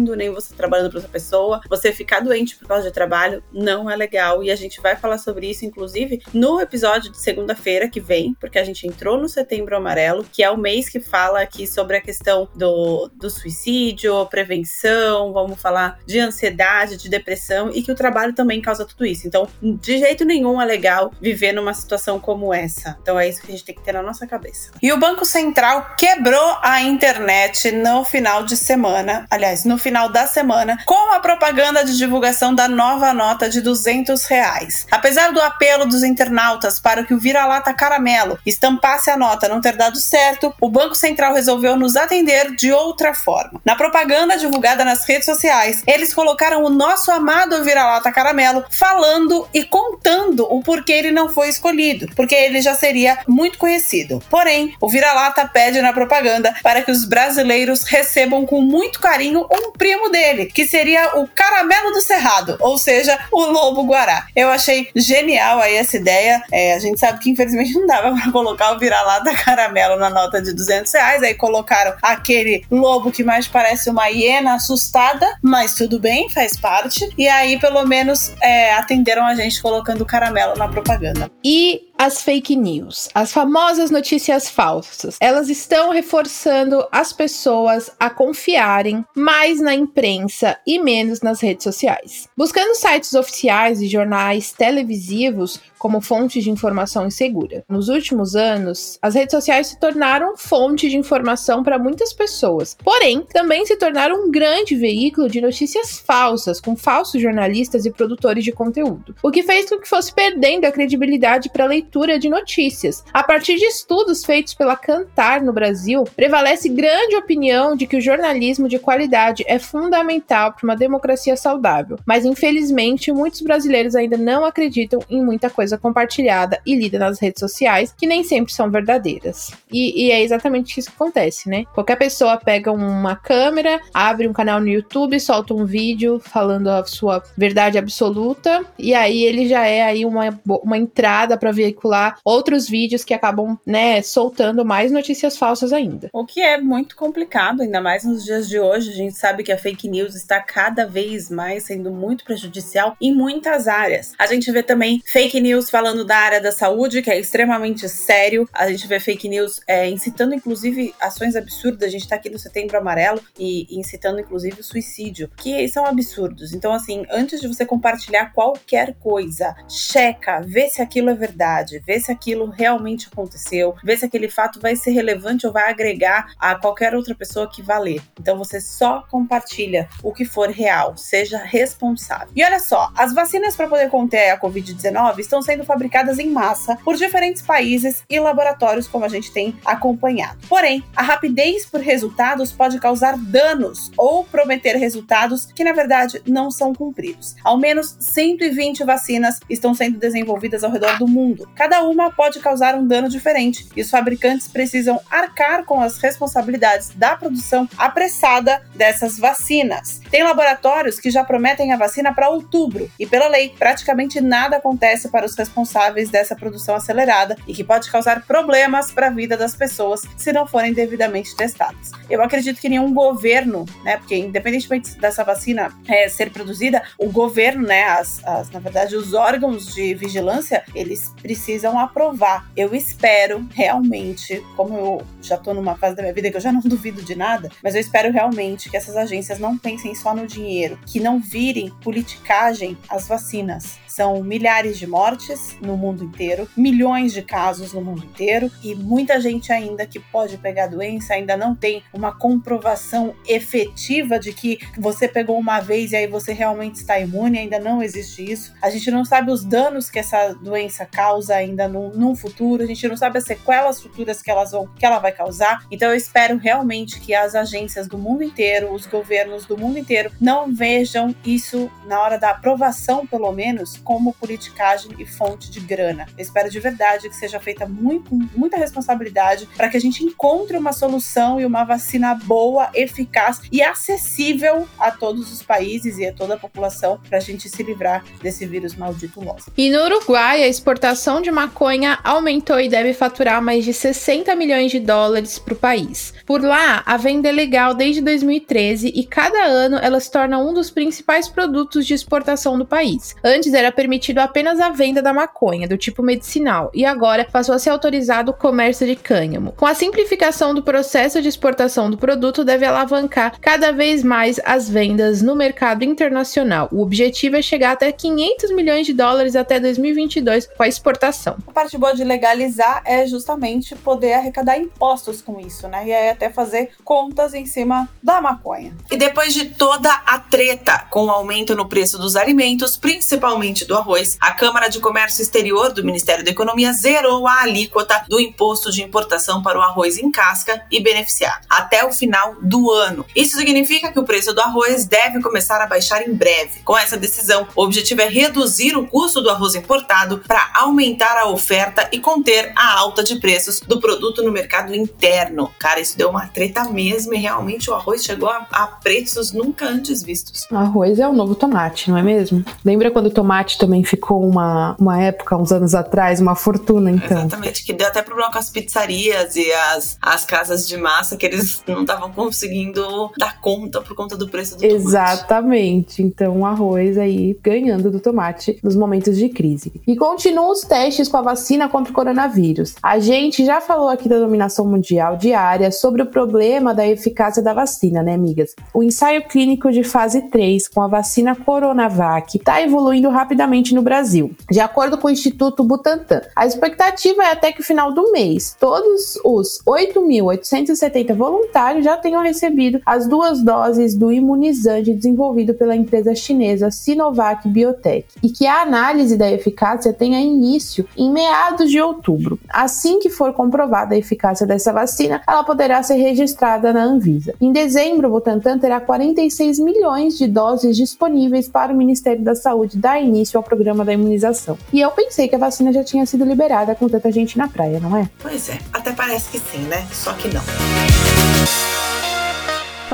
nem 0.00 0.30
você 0.30 0.54
trabalhando 0.54 0.90
para 0.90 0.98
outra 0.98 1.12
pessoa. 1.12 1.60
Você 1.68 1.92
ficar 1.92 2.20
doente 2.20 2.56
por 2.56 2.68
causa 2.68 2.84
de 2.84 2.92
trabalho 2.92 3.42
não 3.52 3.90
é 3.90 3.96
legal 3.96 4.42
e 4.42 4.50
a 4.50 4.56
gente 4.56 4.80
vai 4.80 4.96
falar 4.96 5.18
sobre 5.18 5.50
isso, 5.50 5.64
inclusive, 5.64 6.22
no 6.32 6.60
episódio 6.60 7.10
de 7.10 7.18
segunda-feira 7.18 7.88
que 7.88 8.00
vem, 8.00 8.34
porque 8.40 8.58
a 8.58 8.64
gente 8.64 8.86
entrou 8.86 9.18
no 9.18 9.28
Setembro 9.28 9.76
Amarelo, 9.76 10.24
que 10.32 10.42
é 10.42 10.50
o 10.50 10.56
mês 10.56 10.88
que 10.88 11.00
fala 11.00 11.40
aqui 11.40 11.66
sobre 11.66 11.96
a 11.96 12.00
questão 12.00 12.48
do, 12.54 13.10
do 13.14 13.30
suicídio, 13.30 14.26
prevenção, 14.26 15.32
vamos 15.32 15.60
falar 15.60 15.98
de 16.06 16.18
ansiedade, 16.18 16.96
de 16.96 17.08
depressão 17.08 17.70
e 17.72 17.82
que 17.82 17.92
o 17.92 17.94
trabalho 17.94 18.34
também 18.34 18.60
causa 18.60 18.84
tudo 18.84 19.04
isso. 19.04 19.26
Então, 19.26 19.48
de 19.62 19.98
jeito 19.98 20.24
nenhum 20.24 20.60
é 20.60 20.64
legal 20.64 21.12
viver 21.20 21.52
numa 21.52 21.74
situação 21.74 22.18
como 22.18 22.52
essa. 22.52 22.96
Então, 23.02 23.18
é 23.18 23.28
isso 23.28 23.40
que 23.40 23.48
a 23.48 23.50
gente 23.50 23.64
tem 23.64 23.74
que 23.74 23.82
ter 23.82 23.92
na 23.92 24.02
nossa 24.02 24.26
cabeça. 24.26 24.70
E 24.82 24.92
o 24.92 24.98
Banco 24.98 25.24
Central 25.24 25.94
quebrou 25.98 26.56
a 26.62 26.80
internet 26.82 27.70
no 27.72 28.04
final 28.04 28.44
de 28.44 28.56
semana, 28.56 29.26
aliás, 29.30 29.64
no 29.64 29.78
final 29.84 30.08
da 30.08 30.26
semana, 30.26 30.78
com 30.86 31.12
a 31.12 31.20
propaganda 31.20 31.84
de 31.84 31.94
divulgação 31.94 32.54
da 32.54 32.66
nova 32.66 33.12
nota 33.12 33.50
de 33.50 33.60
200 33.60 34.24
reais. 34.24 34.86
Apesar 34.90 35.30
do 35.30 35.42
apelo 35.42 35.84
dos 35.84 36.02
internautas 36.02 36.80
para 36.80 37.04
que 37.04 37.12
o 37.12 37.18
vira-lata 37.18 37.74
caramelo 37.74 38.38
estampasse 38.46 39.10
a 39.10 39.16
nota 39.16 39.46
não 39.46 39.60
ter 39.60 39.76
dado 39.76 39.98
certo, 39.98 40.54
o 40.58 40.70
Banco 40.70 40.94
Central 40.94 41.34
resolveu 41.34 41.76
nos 41.76 41.96
atender 41.96 42.56
de 42.56 42.72
outra 42.72 43.12
forma. 43.12 43.60
Na 43.62 43.76
propaganda 43.76 44.38
divulgada 44.38 44.86
nas 44.86 45.04
redes 45.04 45.26
sociais, 45.26 45.82
eles 45.86 46.14
colocaram 46.14 46.64
o 46.64 46.70
nosso 46.70 47.10
amado 47.10 47.62
vira-lata 47.62 48.10
caramelo 48.10 48.64
falando 48.70 49.46
e 49.52 49.64
contando 49.64 50.46
o 50.50 50.62
porquê 50.62 50.94
ele 50.94 51.10
não 51.10 51.28
foi 51.28 51.50
escolhido, 51.50 52.10
porque 52.16 52.34
ele 52.34 52.62
já 52.62 52.74
seria 52.74 53.18
muito 53.28 53.58
conhecido. 53.58 54.22
Porém, 54.30 54.74
o 54.80 54.88
vira-lata 54.88 55.46
pede 55.46 55.82
na 55.82 55.92
propaganda 55.92 56.54
para 56.62 56.80
que 56.80 56.90
os 56.90 57.04
brasileiros 57.04 57.82
recebam 57.82 58.46
com 58.46 58.62
muito 58.62 58.98
carinho 58.98 59.46
um 59.50 59.63
primo 59.72 60.10
dele, 60.10 60.46
que 60.46 60.66
seria 60.66 61.18
o 61.18 61.28
caramelo 61.28 61.92
do 61.92 62.00
cerrado, 62.00 62.56
ou 62.60 62.78
seja, 62.78 63.18
o 63.32 63.44
lobo 63.44 63.84
guará. 63.84 64.26
Eu 64.34 64.48
achei 64.48 64.88
genial 64.94 65.60
aí 65.60 65.76
essa 65.76 65.96
ideia. 65.96 66.42
É, 66.52 66.74
a 66.74 66.78
gente 66.78 66.98
sabe 66.98 67.18
que 67.18 67.30
infelizmente 67.30 67.74
não 67.74 67.86
dava 67.86 68.14
para 68.14 68.32
colocar 68.32 68.72
o 68.72 68.78
vira-lata 68.78 69.34
caramelo 69.34 69.96
na 69.96 70.10
nota 70.10 70.40
de 70.40 70.52
200 70.52 70.92
reais, 70.92 71.22
aí 71.22 71.34
colocaram 71.34 71.96
aquele 72.02 72.64
lobo 72.70 73.10
que 73.10 73.22
mais 73.22 73.46
parece 73.46 73.90
uma 73.90 74.08
hiena 74.08 74.54
assustada, 74.54 75.26
mas 75.42 75.74
tudo 75.74 75.98
bem, 75.98 76.28
faz 76.30 76.56
parte. 76.56 77.08
E 77.16 77.28
aí, 77.28 77.58
pelo 77.58 77.84
menos, 77.86 78.32
é, 78.42 78.74
atenderam 78.74 79.24
a 79.24 79.34
gente 79.34 79.60
colocando 79.60 80.04
caramelo 80.04 80.56
na 80.56 80.68
propaganda. 80.68 81.30
E 81.42 81.88
as 81.98 82.22
fake 82.22 82.56
news, 82.56 83.08
as 83.14 83.32
famosas 83.32 83.90
notícias 83.90 84.48
falsas, 84.48 85.16
elas 85.20 85.48
estão 85.48 85.90
reforçando 85.90 86.86
as 86.90 87.12
pessoas 87.12 87.90
a 87.98 88.10
confiarem 88.10 89.04
mais 89.14 89.60
na 89.60 89.74
imprensa 89.74 90.58
e 90.66 90.78
menos 90.78 91.20
nas 91.20 91.40
redes 91.40 91.64
sociais. 91.64 92.28
Buscando 92.36 92.74
sites 92.74 93.14
oficiais 93.14 93.80
e 93.80 93.86
jornais 93.86 94.52
televisivos 94.52 95.60
como 95.84 96.00
fonte 96.00 96.40
de 96.40 96.50
informação 96.50 97.06
insegura. 97.06 97.62
Nos 97.68 97.88
últimos 97.88 98.34
anos, 98.34 98.98
as 99.02 99.14
redes 99.14 99.32
sociais 99.32 99.66
se 99.68 99.78
tornaram 99.78 100.36
fonte 100.36 100.88
de 100.88 100.96
informação 100.96 101.62
para 101.62 101.78
muitas 101.78 102.12
pessoas, 102.12 102.76
porém, 102.82 103.22
também 103.32 103.66
se 103.66 103.76
tornaram 103.76 104.24
um 104.24 104.30
grande 104.30 104.74
veículo 104.74 105.28
de 105.28 105.40
notícias 105.40 105.98
falsas, 105.98 106.60
com 106.60 106.74
falsos 106.76 107.20
jornalistas 107.20 107.86
e 107.86 107.90
produtores 107.90 108.44
de 108.44 108.52
conteúdo, 108.52 109.14
o 109.22 109.30
que 109.30 109.42
fez 109.42 109.68
com 109.68 109.78
que 109.78 109.88
fosse 109.88 110.12
perdendo 110.12 110.64
a 110.64 110.72
credibilidade 110.72 111.50
para 111.50 111.66
leitores 111.66 111.84
leitura 111.84 112.18
de 112.18 112.28
notícias. 112.28 113.04
A 113.12 113.22
partir 113.22 113.56
de 113.56 113.66
estudos 113.66 114.24
feitos 114.24 114.54
pela 114.54 114.76
Cantar 114.76 115.42
no 115.42 115.52
Brasil, 115.52 116.04
prevalece 116.16 116.68
grande 116.68 117.14
opinião 117.14 117.76
de 117.76 117.86
que 117.86 117.96
o 117.96 118.00
jornalismo 118.00 118.68
de 118.68 118.78
qualidade 118.78 119.44
é 119.46 119.58
fundamental 119.58 120.52
para 120.52 120.64
uma 120.64 120.76
democracia 120.76 121.36
saudável. 121.36 121.98
Mas 122.06 122.24
infelizmente, 122.24 123.12
muitos 123.12 123.42
brasileiros 123.42 123.94
ainda 123.94 124.16
não 124.16 124.44
acreditam 124.44 125.00
em 125.10 125.22
muita 125.22 125.50
coisa 125.50 125.73
compartilhada 125.78 126.60
e 126.64 126.74
lida 126.74 126.98
nas 126.98 127.20
redes 127.20 127.40
sociais, 127.40 127.94
que 127.96 128.06
nem 128.06 128.24
sempre 128.24 128.52
são 128.52 128.70
verdadeiras. 128.70 129.52
E, 129.72 130.06
e 130.06 130.10
é 130.10 130.22
exatamente 130.22 130.78
isso 130.78 130.90
que 130.90 130.96
acontece, 130.96 131.48
né? 131.48 131.64
Qualquer 131.74 131.96
pessoa 131.96 132.36
pega 132.36 132.72
uma 132.72 133.16
câmera, 133.16 133.80
abre 133.92 134.28
um 134.28 134.32
canal 134.32 134.60
no 134.60 134.68
YouTube, 134.68 135.18
solta 135.20 135.54
um 135.54 135.64
vídeo 135.64 136.20
falando 136.20 136.68
a 136.68 136.84
sua 136.84 137.22
verdade 137.36 137.78
absoluta, 137.78 138.64
e 138.78 138.94
aí 138.94 139.22
ele 139.24 139.48
já 139.48 139.66
é 139.66 139.82
aí 139.82 140.04
uma, 140.04 140.38
uma 140.46 140.78
entrada 140.78 141.36
para 141.36 141.52
veicular 141.52 142.18
outros 142.24 142.68
vídeos 142.68 143.04
que 143.04 143.14
acabam, 143.14 143.58
né, 143.66 144.02
soltando 144.02 144.64
mais 144.64 144.90
notícias 144.92 145.36
falsas 145.36 145.72
ainda. 145.72 146.08
O 146.12 146.24
que 146.24 146.40
é 146.40 146.60
muito 146.60 146.96
complicado, 146.96 147.62
ainda 147.62 147.80
mais 147.80 148.04
nos 148.04 148.24
dias 148.24 148.48
de 148.48 148.58
hoje. 148.58 148.90
A 148.90 148.94
gente 148.94 149.14
sabe 149.14 149.42
que 149.42 149.52
a 149.52 149.58
fake 149.58 149.88
news 149.88 150.14
está 150.14 150.40
cada 150.40 150.86
vez 150.86 151.30
mais 151.30 151.64
sendo 151.64 151.90
muito 151.90 152.24
prejudicial 152.24 152.96
em 153.00 153.14
muitas 153.14 153.68
áreas. 153.68 154.12
A 154.18 154.26
gente 154.26 154.50
vê 154.50 154.62
também 154.62 155.02
fake 155.04 155.40
news 155.40 155.63
falando 155.70 156.04
da 156.04 156.16
área 156.16 156.40
da 156.40 156.52
saúde, 156.52 157.02
que 157.02 157.10
é 157.10 157.18
extremamente 157.18 157.88
sério. 157.88 158.48
A 158.52 158.68
gente 158.70 158.86
vê 158.86 158.98
fake 159.00 159.28
news 159.28 159.60
é, 159.66 159.88
incitando, 159.88 160.34
inclusive, 160.34 160.94
ações 161.00 161.36
absurdas. 161.36 161.88
A 161.88 161.90
gente 161.90 162.02
está 162.02 162.16
aqui 162.16 162.30
no 162.30 162.38
Setembro 162.38 162.76
Amarelo 162.76 163.20
e, 163.38 163.66
e 163.68 163.78
incitando, 163.78 164.20
inclusive, 164.20 164.60
o 164.60 164.64
suicídio, 164.64 165.30
que 165.36 165.66
são 165.68 165.84
absurdos. 165.86 166.52
Então, 166.52 166.72
assim, 166.72 167.04
antes 167.10 167.40
de 167.40 167.48
você 167.48 167.64
compartilhar 167.64 168.32
qualquer 168.32 168.94
coisa, 168.94 169.54
checa, 169.68 170.40
vê 170.40 170.68
se 170.68 170.82
aquilo 170.82 171.10
é 171.10 171.14
verdade, 171.14 171.82
vê 171.86 171.98
se 171.98 172.10
aquilo 172.10 172.46
realmente 172.50 173.08
aconteceu, 173.10 173.74
vê 173.82 173.96
se 173.96 174.04
aquele 174.04 174.28
fato 174.28 174.60
vai 174.60 174.76
ser 174.76 174.90
relevante 174.90 175.46
ou 175.46 175.52
vai 175.52 175.70
agregar 175.70 176.32
a 176.38 176.54
qualquer 176.54 176.94
outra 176.94 177.14
pessoa 177.14 177.50
que 177.50 177.62
vá 177.62 177.78
ler. 177.78 178.00
Então, 178.20 178.36
você 178.36 178.60
só 178.60 179.04
compartilha 179.10 179.88
o 180.02 180.12
que 180.12 180.24
for 180.24 180.50
real, 180.50 180.96
seja 180.96 181.38
responsável. 181.38 182.28
E 182.34 182.44
olha 182.44 182.60
só, 182.60 182.90
as 182.96 183.14
vacinas 183.14 183.56
para 183.56 183.68
poder 183.68 183.88
conter 183.88 184.30
a 184.30 184.40
Covid-19 184.40 185.18
estão 185.18 185.42
sendo 185.44 185.64
fabricadas 185.64 186.18
em 186.18 186.30
massa 186.30 186.76
por 186.84 186.96
diferentes 186.96 187.42
países 187.42 188.02
e 188.08 188.18
laboratórios, 188.18 188.88
como 188.88 189.04
a 189.04 189.08
gente 189.08 189.32
tem 189.32 189.56
acompanhado. 189.64 190.38
Porém, 190.48 190.82
a 190.96 191.02
rapidez 191.02 191.66
por 191.66 191.80
resultados 191.80 192.52
pode 192.52 192.80
causar 192.80 193.16
danos 193.16 193.90
ou 193.96 194.24
prometer 194.24 194.76
resultados 194.76 195.46
que, 195.46 195.64
na 195.64 195.72
verdade, 195.72 196.22
não 196.26 196.50
são 196.50 196.74
cumpridos. 196.74 197.36
Ao 197.44 197.58
menos 197.58 197.96
120 198.00 198.84
vacinas 198.84 199.40
estão 199.48 199.74
sendo 199.74 199.98
desenvolvidas 199.98 200.64
ao 200.64 200.70
redor 200.70 200.98
do 200.98 201.06
mundo. 201.06 201.48
Cada 201.54 201.82
uma 201.82 202.10
pode 202.10 202.40
causar 202.40 202.74
um 202.74 202.86
dano 202.86 203.08
diferente 203.08 203.68
e 203.76 203.82
os 203.82 203.90
fabricantes 203.90 204.48
precisam 204.48 205.00
arcar 205.10 205.64
com 205.64 205.80
as 205.80 205.98
responsabilidades 205.98 206.90
da 206.90 207.16
produção 207.16 207.68
apressada 207.76 208.62
dessas 208.74 209.18
vacinas. 209.18 210.00
Tem 210.10 210.22
laboratórios 210.22 210.98
que 210.98 211.10
já 211.10 211.24
prometem 211.24 211.72
a 211.72 211.76
vacina 211.76 212.14
para 212.14 212.28
outubro 212.28 212.90
e, 212.98 213.06
pela 213.06 213.28
lei, 213.28 213.54
praticamente 213.58 214.20
nada 214.20 214.56
acontece 214.56 215.08
para 215.08 215.26
os 215.26 215.33
responsáveis 215.36 216.10
dessa 216.10 216.34
produção 216.34 216.74
acelerada 216.74 217.36
e 217.46 217.54
que 217.54 217.64
pode 217.64 217.90
causar 217.90 218.24
problemas 218.26 218.90
para 218.90 219.08
a 219.08 219.10
vida 219.10 219.36
das 219.36 219.54
pessoas 219.54 220.02
se 220.16 220.32
não 220.32 220.46
forem 220.46 220.72
devidamente 220.72 221.34
testadas. 221.36 221.90
Eu 222.08 222.22
acredito 222.22 222.60
que 222.60 222.68
nenhum 222.68 222.92
governo, 222.92 223.64
né, 223.84 223.96
porque 223.96 224.16
independentemente 224.16 224.98
dessa 224.98 225.24
vacina 225.24 225.72
é, 225.88 226.08
ser 226.08 226.30
produzida, 226.30 226.82
o 226.98 227.10
governo, 227.10 227.66
né, 227.66 227.84
as, 227.84 228.22
as, 228.24 228.50
na 228.50 228.60
verdade, 228.60 228.96
os 228.96 229.14
órgãos 229.14 229.74
de 229.74 229.94
vigilância, 229.94 230.64
eles 230.74 231.12
precisam 231.20 231.78
aprovar. 231.78 232.48
Eu 232.56 232.74
espero 232.74 233.46
realmente, 233.52 234.44
como 234.56 234.76
eu 234.76 235.02
já 235.20 235.36
estou 235.36 235.54
numa 235.54 235.76
fase 235.76 235.96
da 235.96 236.02
minha 236.02 236.14
vida 236.14 236.30
que 236.30 236.36
eu 236.36 236.40
já 236.40 236.52
não 236.52 236.60
duvido 236.64 237.02
de 237.02 237.14
nada, 237.14 237.50
mas 237.62 237.74
eu 237.74 237.80
espero 237.80 238.12
realmente 238.12 238.70
que 238.70 238.76
essas 238.76 238.96
agências 238.96 239.38
não 239.38 239.56
pensem 239.56 239.94
só 239.94 240.14
no 240.14 240.26
dinheiro, 240.26 240.78
que 240.86 241.00
não 241.00 241.20
virem 241.20 241.70
politicagem 241.82 242.76
as 242.88 243.08
vacinas. 243.08 243.78
São 243.86 244.22
milhares 244.22 244.78
de 244.78 244.86
mortes 244.86 245.23
no 245.60 245.76
mundo 245.76 246.04
inteiro, 246.04 246.48
milhões 246.56 247.12
de 247.12 247.22
casos 247.22 247.72
no 247.72 247.80
mundo 247.80 248.04
inteiro 248.04 248.50
e 248.62 248.74
muita 248.74 249.20
gente 249.20 249.52
ainda 249.52 249.86
que 249.86 249.98
pode 249.98 250.38
pegar 250.38 250.64
a 250.64 250.68
doença 250.68 251.14
ainda 251.14 251.36
não 251.36 251.54
tem 251.54 251.82
uma 251.92 252.16
comprovação 252.16 253.14
efetiva 253.26 254.18
de 254.18 254.32
que 254.32 254.58
você 254.78 255.08
pegou 255.08 255.38
uma 255.38 255.60
vez 255.60 255.92
e 255.92 255.96
aí 255.96 256.06
você 256.06 256.32
realmente 256.32 256.76
está 256.76 256.98
imune, 256.98 257.38
ainda 257.38 257.58
não 257.58 257.82
existe 257.82 258.30
isso. 258.30 258.54
A 258.60 258.70
gente 258.70 258.90
não 258.90 259.04
sabe 259.04 259.30
os 259.30 259.44
danos 259.44 259.90
que 259.90 259.98
essa 259.98 260.34
doença 260.34 260.86
causa 260.86 261.34
ainda 261.34 261.68
no, 261.68 261.90
no 261.90 262.14
futuro, 262.14 262.62
a 262.62 262.66
gente 262.66 262.86
não 262.88 262.96
sabe 262.96 263.18
as 263.18 263.24
sequelas 263.24 263.80
futuras 263.80 264.22
que, 264.22 264.30
elas 264.30 264.52
vão, 264.52 264.66
que 264.66 264.84
ela 264.84 264.98
vai 264.98 265.12
causar. 265.12 265.64
Então 265.70 265.90
eu 265.90 265.96
espero 265.96 266.36
realmente 266.36 267.00
que 267.00 267.14
as 267.14 267.34
agências 267.34 267.88
do 267.88 267.98
mundo 267.98 268.22
inteiro, 268.22 268.72
os 268.72 268.86
governos 268.86 269.46
do 269.46 269.56
mundo 269.56 269.78
inteiro, 269.78 270.10
não 270.20 270.52
vejam 270.52 271.14
isso 271.24 271.70
na 271.86 272.00
hora 272.00 272.18
da 272.18 272.30
aprovação, 272.30 273.06
pelo 273.06 273.32
menos, 273.32 273.76
como 273.78 274.14
politicagem 274.14 274.92
e 274.98 275.06
fonte 275.16 275.50
de 275.50 275.60
grana. 275.60 276.06
Eu 276.16 276.22
espero 276.22 276.50
de 276.50 276.60
verdade 276.60 277.08
que 277.08 277.16
seja 277.16 277.40
feita 277.40 277.66
muito, 277.66 278.14
muita 278.36 278.56
responsabilidade 278.56 279.48
para 279.56 279.68
que 279.68 279.76
a 279.76 279.80
gente 279.80 280.04
encontre 280.04 280.56
uma 280.56 280.72
solução 280.72 281.40
e 281.40 281.46
uma 281.46 281.64
vacina 281.64 282.14
boa, 282.14 282.70
eficaz 282.74 283.40
e 283.50 283.62
acessível 283.62 284.68
a 284.78 284.90
todos 284.90 285.32
os 285.32 285.42
países 285.42 285.98
e 285.98 286.06
a 286.06 286.12
toda 286.12 286.34
a 286.34 286.38
população 286.38 287.00
para 287.08 287.18
a 287.18 287.20
gente 287.20 287.48
se 287.48 287.62
livrar 287.62 288.04
desse 288.22 288.46
vírus 288.46 288.74
maldito 288.74 289.22
nosso. 289.22 289.50
E 289.56 289.70
no 289.70 289.84
Uruguai, 289.84 290.42
a 290.42 290.48
exportação 290.48 291.20
de 291.20 291.30
maconha 291.30 291.98
aumentou 292.02 292.60
e 292.60 292.68
deve 292.68 292.92
faturar 292.92 293.42
mais 293.42 293.64
de 293.64 293.72
60 293.72 294.34
milhões 294.34 294.70
de 294.70 294.80
dólares 294.80 295.38
para 295.38 295.54
o 295.54 295.56
país. 295.56 296.14
Por 296.26 296.42
lá, 296.42 296.82
a 296.84 296.96
venda 296.96 297.28
é 297.28 297.32
legal 297.32 297.74
desde 297.74 298.00
2013 298.00 298.92
e 298.94 299.04
cada 299.04 299.44
ano 299.44 299.78
ela 299.78 300.00
se 300.00 300.10
torna 300.10 300.38
um 300.38 300.52
dos 300.52 300.70
principais 300.70 301.28
produtos 301.28 301.86
de 301.86 301.94
exportação 301.94 302.58
do 302.58 302.66
país. 302.66 303.14
Antes 303.22 303.52
era 303.54 303.70
permitido 303.70 304.18
apenas 304.18 304.60
a 304.60 304.70
venda 304.70 305.02
da 305.04 305.12
maconha, 305.12 305.68
do 305.68 305.78
tipo 305.78 306.02
medicinal, 306.02 306.70
e 306.74 306.84
agora 306.84 307.28
passou 307.30 307.54
a 307.54 307.58
ser 307.58 307.70
autorizado 307.70 308.32
o 308.32 308.34
comércio 308.34 308.86
de 308.86 308.96
cânhamo. 308.96 309.52
Com 309.52 309.66
a 309.66 309.74
simplificação 309.74 310.54
do 310.54 310.62
processo 310.62 311.22
de 311.22 311.28
exportação 311.28 311.90
do 311.90 311.98
produto, 311.98 312.44
deve 312.44 312.64
alavancar 312.64 313.38
cada 313.40 313.70
vez 313.70 314.02
mais 314.02 314.40
as 314.44 314.68
vendas 314.68 315.22
no 315.22 315.36
mercado 315.36 315.84
internacional. 315.84 316.68
O 316.72 316.80
objetivo 316.80 317.36
é 317.36 317.42
chegar 317.42 317.72
até 317.72 317.92
500 317.92 318.50
milhões 318.52 318.86
de 318.86 318.94
dólares 318.94 319.36
até 319.36 319.60
2022 319.60 320.48
com 320.56 320.62
a 320.62 320.68
exportação. 320.68 321.36
A 321.46 321.52
parte 321.52 321.76
boa 321.76 321.94
de 321.94 322.02
legalizar 322.02 322.82
é 322.84 323.06
justamente 323.06 323.76
poder 323.76 324.14
arrecadar 324.14 324.58
impostos 324.58 325.20
com 325.20 325.38
isso, 325.38 325.68
né? 325.68 325.86
E 325.86 325.92
aí 325.92 326.08
até 326.08 326.30
fazer 326.30 326.70
contas 326.82 327.34
em 327.34 327.44
cima 327.44 327.88
da 328.02 328.20
maconha. 328.20 328.74
E 328.90 328.96
depois 328.96 329.34
de 329.34 329.50
toda 329.50 329.90
a 330.06 330.18
treta 330.18 330.86
com 330.90 331.04
o 331.06 331.10
aumento 331.10 331.54
no 331.54 331.68
preço 331.68 331.98
dos 331.98 332.16
alimentos, 332.16 332.76
principalmente 332.78 333.66
do 333.66 333.76
arroz, 333.76 334.16
a 334.20 334.32
Câmara 334.32 334.68
de 334.68 334.80
Comércio 334.80 334.93
Exterior 335.22 335.72
do 335.72 335.84
Ministério 335.84 336.24
da 336.24 336.30
Economia 336.30 336.72
zerou 336.72 337.26
a 337.26 337.42
alíquota 337.42 338.04
do 338.08 338.20
imposto 338.20 338.70
de 338.70 338.82
importação 338.82 339.42
para 339.42 339.58
o 339.58 339.62
arroz 339.62 339.98
em 339.98 340.10
casca 340.10 340.62
e 340.70 340.80
beneficiado 340.80 341.44
até 341.48 341.84
o 341.84 341.92
final 341.92 342.36
do 342.40 342.70
ano. 342.70 343.04
Isso 343.14 343.36
significa 343.36 343.92
que 343.92 343.98
o 343.98 344.04
preço 344.04 344.32
do 344.32 344.40
arroz 344.40 344.84
deve 344.84 345.20
começar 345.20 345.60
a 345.60 345.66
baixar 345.66 346.06
em 346.06 346.14
breve. 346.14 346.60
Com 346.64 346.76
essa 346.76 346.96
decisão, 346.96 347.46
o 347.54 347.62
objetivo 347.62 348.02
é 348.02 348.08
reduzir 348.08 348.76
o 348.76 348.86
custo 348.86 349.20
do 349.20 349.30
arroz 349.30 349.54
importado 349.54 350.18
para 350.18 350.50
aumentar 350.54 351.16
a 351.16 351.28
oferta 351.28 351.88
e 351.92 351.98
conter 351.98 352.52
a 352.56 352.78
alta 352.78 353.02
de 353.02 353.16
preços 353.16 353.60
do 353.60 353.80
produto 353.80 354.22
no 354.22 354.30
mercado 354.32 354.74
interno. 354.74 355.50
Cara, 355.58 355.80
isso 355.80 355.96
deu 355.96 356.10
uma 356.10 356.26
treta 356.26 356.64
mesmo 356.64 357.14
e 357.14 357.18
realmente 357.18 357.70
o 357.70 357.74
arroz 357.74 358.04
chegou 358.04 358.28
a, 358.28 358.46
a 358.50 358.66
preços 358.66 359.32
nunca 359.32 359.66
antes 359.66 360.02
vistos. 360.02 360.46
O 360.50 360.56
arroz 360.56 360.98
é 360.98 361.08
o 361.08 361.12
novo 361.12 361.34
tomate, 361.34 361.90
não 361.90 361.98
é 361.98 362.02
mesmo? 362.02 362.44
Lembra 362.64 362.90
quando 362.90 363.06
o 363.06 363.10
tomate 363.10 363.58
também 363.58 363.84
ficou 363.84 364.26
uma, 364.26 364.76
uma 364.84 365.00
época, 365.00 365.36
uns 365.36 365.50
anos 365.50 365.74
atrás, 365.74 366.20
uma 366.20 366.34
fortuna, 366.34 366.90
então. 366.90 367.18
Exatamente, 367.18 367.64
que 367.64 367.72
deu 367.72 367.86
até 367.86 368.02
problema 368.02 368.30
com 368.30 368.38
as 368.38 368.50
pizzarias 368.50 369.34
e 369.36 369.50
as, 369.52 369.98
as 370.00 370.24
casas 370.24 370.68
de 370.68 370.76
massa, 370.76 371.16
que 371.16 371.26
eles 371.26 371.62
não 371.66 371.80
estavam 371.80 372.12
conseguindo 372.12 373.10
dar 373.18 373.40
conta 373.40 373.80
por 373.80 373.94
conta 373.94 374.16
do 374.16 374.28
preço 374.28 374.56
do 374.56 374.60
tomate. 374.60 374.76
Exatamente. 374.76 376.02
Então, 376.02 376.40
o 376.40 376.46
arroz 376.46 376.98
aí 376.98 377.38
ganhando 377.42 377.90
do 377.90 378.00
tomate 378.00 378.58
nos 378.62 378.76
momentos 378.76 379.16
de 379.16 379.28
crise. 379.28 379.72
E 379.86 379.96
continuam 379.96 380.50
os 380.50 380.60
testes 380.60 381.08
com 381.08 381.16
a 381.16 381.22
vacina 381.22 381.68
contra 381.68 381.90
o 381.90 381.94
coronavírus. 381.94 382.74
A 382.82 382.98
gente 382.98 383.44
já 383.44 383.60
falou 383.60 383.88
aqui 383.88 384.08
da 384.08 384.18
dominação 384.18 384.66
mundial 384.66 385.16
diária 385.16 385.70
sobre 385.72 386.02
o 386.02 386.06
problema 386.06 386.74
da 386.74 386.86
eficácia 386.86 387.42
da 387.42 387.52
vacina, 387.54 388.02
né, 388.02 388.14
amigas? 388.14 388.54
O 388.72 388.82
ensaio 388.82 389.26
clínico 389.26 389.72
de 389.72 389.82
fase 389.82 390.22
3 390.22 390.68
com 390.68 390.82
a 390.82 390.88
vacina 390.88 391.34
Coronavac 391.34 392.36
está 392.36 392.60
evoluindo 392.60 393.08
rapidamente 393.08 393.74
no 393.74 393.82
Brasil. 393.82 394.34
De 394.50 394.60
acordo 394.74 394.98
com 394.98 395.06
o 395.06 395.10
Instituto 395.10 395.62
Butantan, 395.62 396.20
a 396.34 396.44
expectativa 396.44 397.22
é 397.22 397.30
até 397.30 397.52
que 397.52 397.60
no 397.60 397.64
final 397.64 397.92
do 397.92 398.10
mês 398.10 398.56
todos 398.58 399.16
os 399.24 399.60
8.870 399.64 401.14
voluntários 401.14 401.84
já 401.84 401.96
tenham 401.96 402.20
recebido 402.20 402.80
as 402.84 403.06
duas 403.06 403.40
doses 403.40 403.94
do 403.94 404.10
imunizante 404.10 404.92
desenvolvido 404.92 405.54
pela 405.54 405.76
empresa 405.76 406.12
chinesa 406.12 406.72
Sinovac 406.72 407.46
Biotech 407.46 408.04
e 408.20 408.30
que 408.30 408.48
a 408.48 408.62
análise 408.62 409.16
da 409.16 409.30
eficácia 409.30 409.92
tenha 409.92 410.20
início 410.20 410.84
em 410.96 411.08
meados 411.12 411.70
de 411.70 411.80
outubro. 411.80 412.36
Assim 412.48 412.98
que 412.98 413.10
for 413.10 413.32
comprovada 413.32 413.94
a 413.94 413.98
eficácia 413.98 414.44
dessa 414.44 414.72
vacina, 414.72 415.22
ela 415.28 415.44
poderá 415.44 415.84
ser 415.84 415.94
registrada 415.94 416.72
na 416.72 416.82
Anvisa. 416.82 417.32
Em 417.40 417.52
dezembro, 417.52 418.08
o 418.08 418.10
Butantan 418.10 418.58
terá 418.58 418.80
46 418.80 419.60
milhões 419.60 420.18
de 420.18 420.26
doses 420.26 420.76
disponíveis 420.76 421.48
para 421.48 421.72
o 421.72 421.76
Ministério 421.76 422.24
da 422.24 422.34
Saúde 422.34 422.76
dar 422.76 423.00
início 423.00 423.38
ao 423.38 423.44
programa 423.44 423.84
da 423.84 423.92
imunização. 423.92 424.53
E 424.72 424.80
eu 424.80 424.90
pensei 424.90 425.28
que 425.28 425.34
a 425.34 425.38
vacina 425.38 425.72
já 425.72 425.84
tinha 425.84 426.06
sido 426.06 426.24
liberada 426.24 426.74
com 426.74 426.88
tanta 426.88 427.10
gente 427.10 427.38
na 427.38 427.48
praia, 427.48 427.80
não 427.80 427.96
é? 427.96 428.08
Pois 428.20 428.48
é, 428.48 428.58
até 428.72 428.92
parece 428.92 429.30
que 429.30 429.38
sim, 429.38 429.62
né? 429.62 429.86
Só 429.92 430.12
que 430.14 430.28
não 430.28 430.42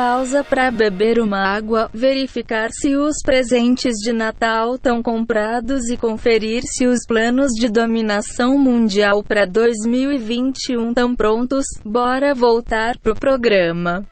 pausa 0.01 0.43
para 0.43 0.71
beber 0.71 1.21
uma 1.21 1.39
água, 1.39 1.91
verificar 1.93 2.71
se 2.73 2.97
os 2.97 3.17
presentes 3.23 3.97
de 3.97 4.15
Natal 4.15 4.77
estão 4.77 5.03
comprados 5.03 5.91
e 5.91 5.97
conferir 5.97 6.63
se 6.65 6.87
os 6.87 7.01
planos 7.07 7.53
de 7.53 7.69
dominação 7.69 8.57
mundial 8.57 9.23
para 9.23 9.45
2021 9.47 10.89
estão 10.89 11.15
prontos. 11.15 11.67
Bora 11.85 12.35
voltar 12.35 12.97
pro 12.97 13.15
programa. 13.15 14.07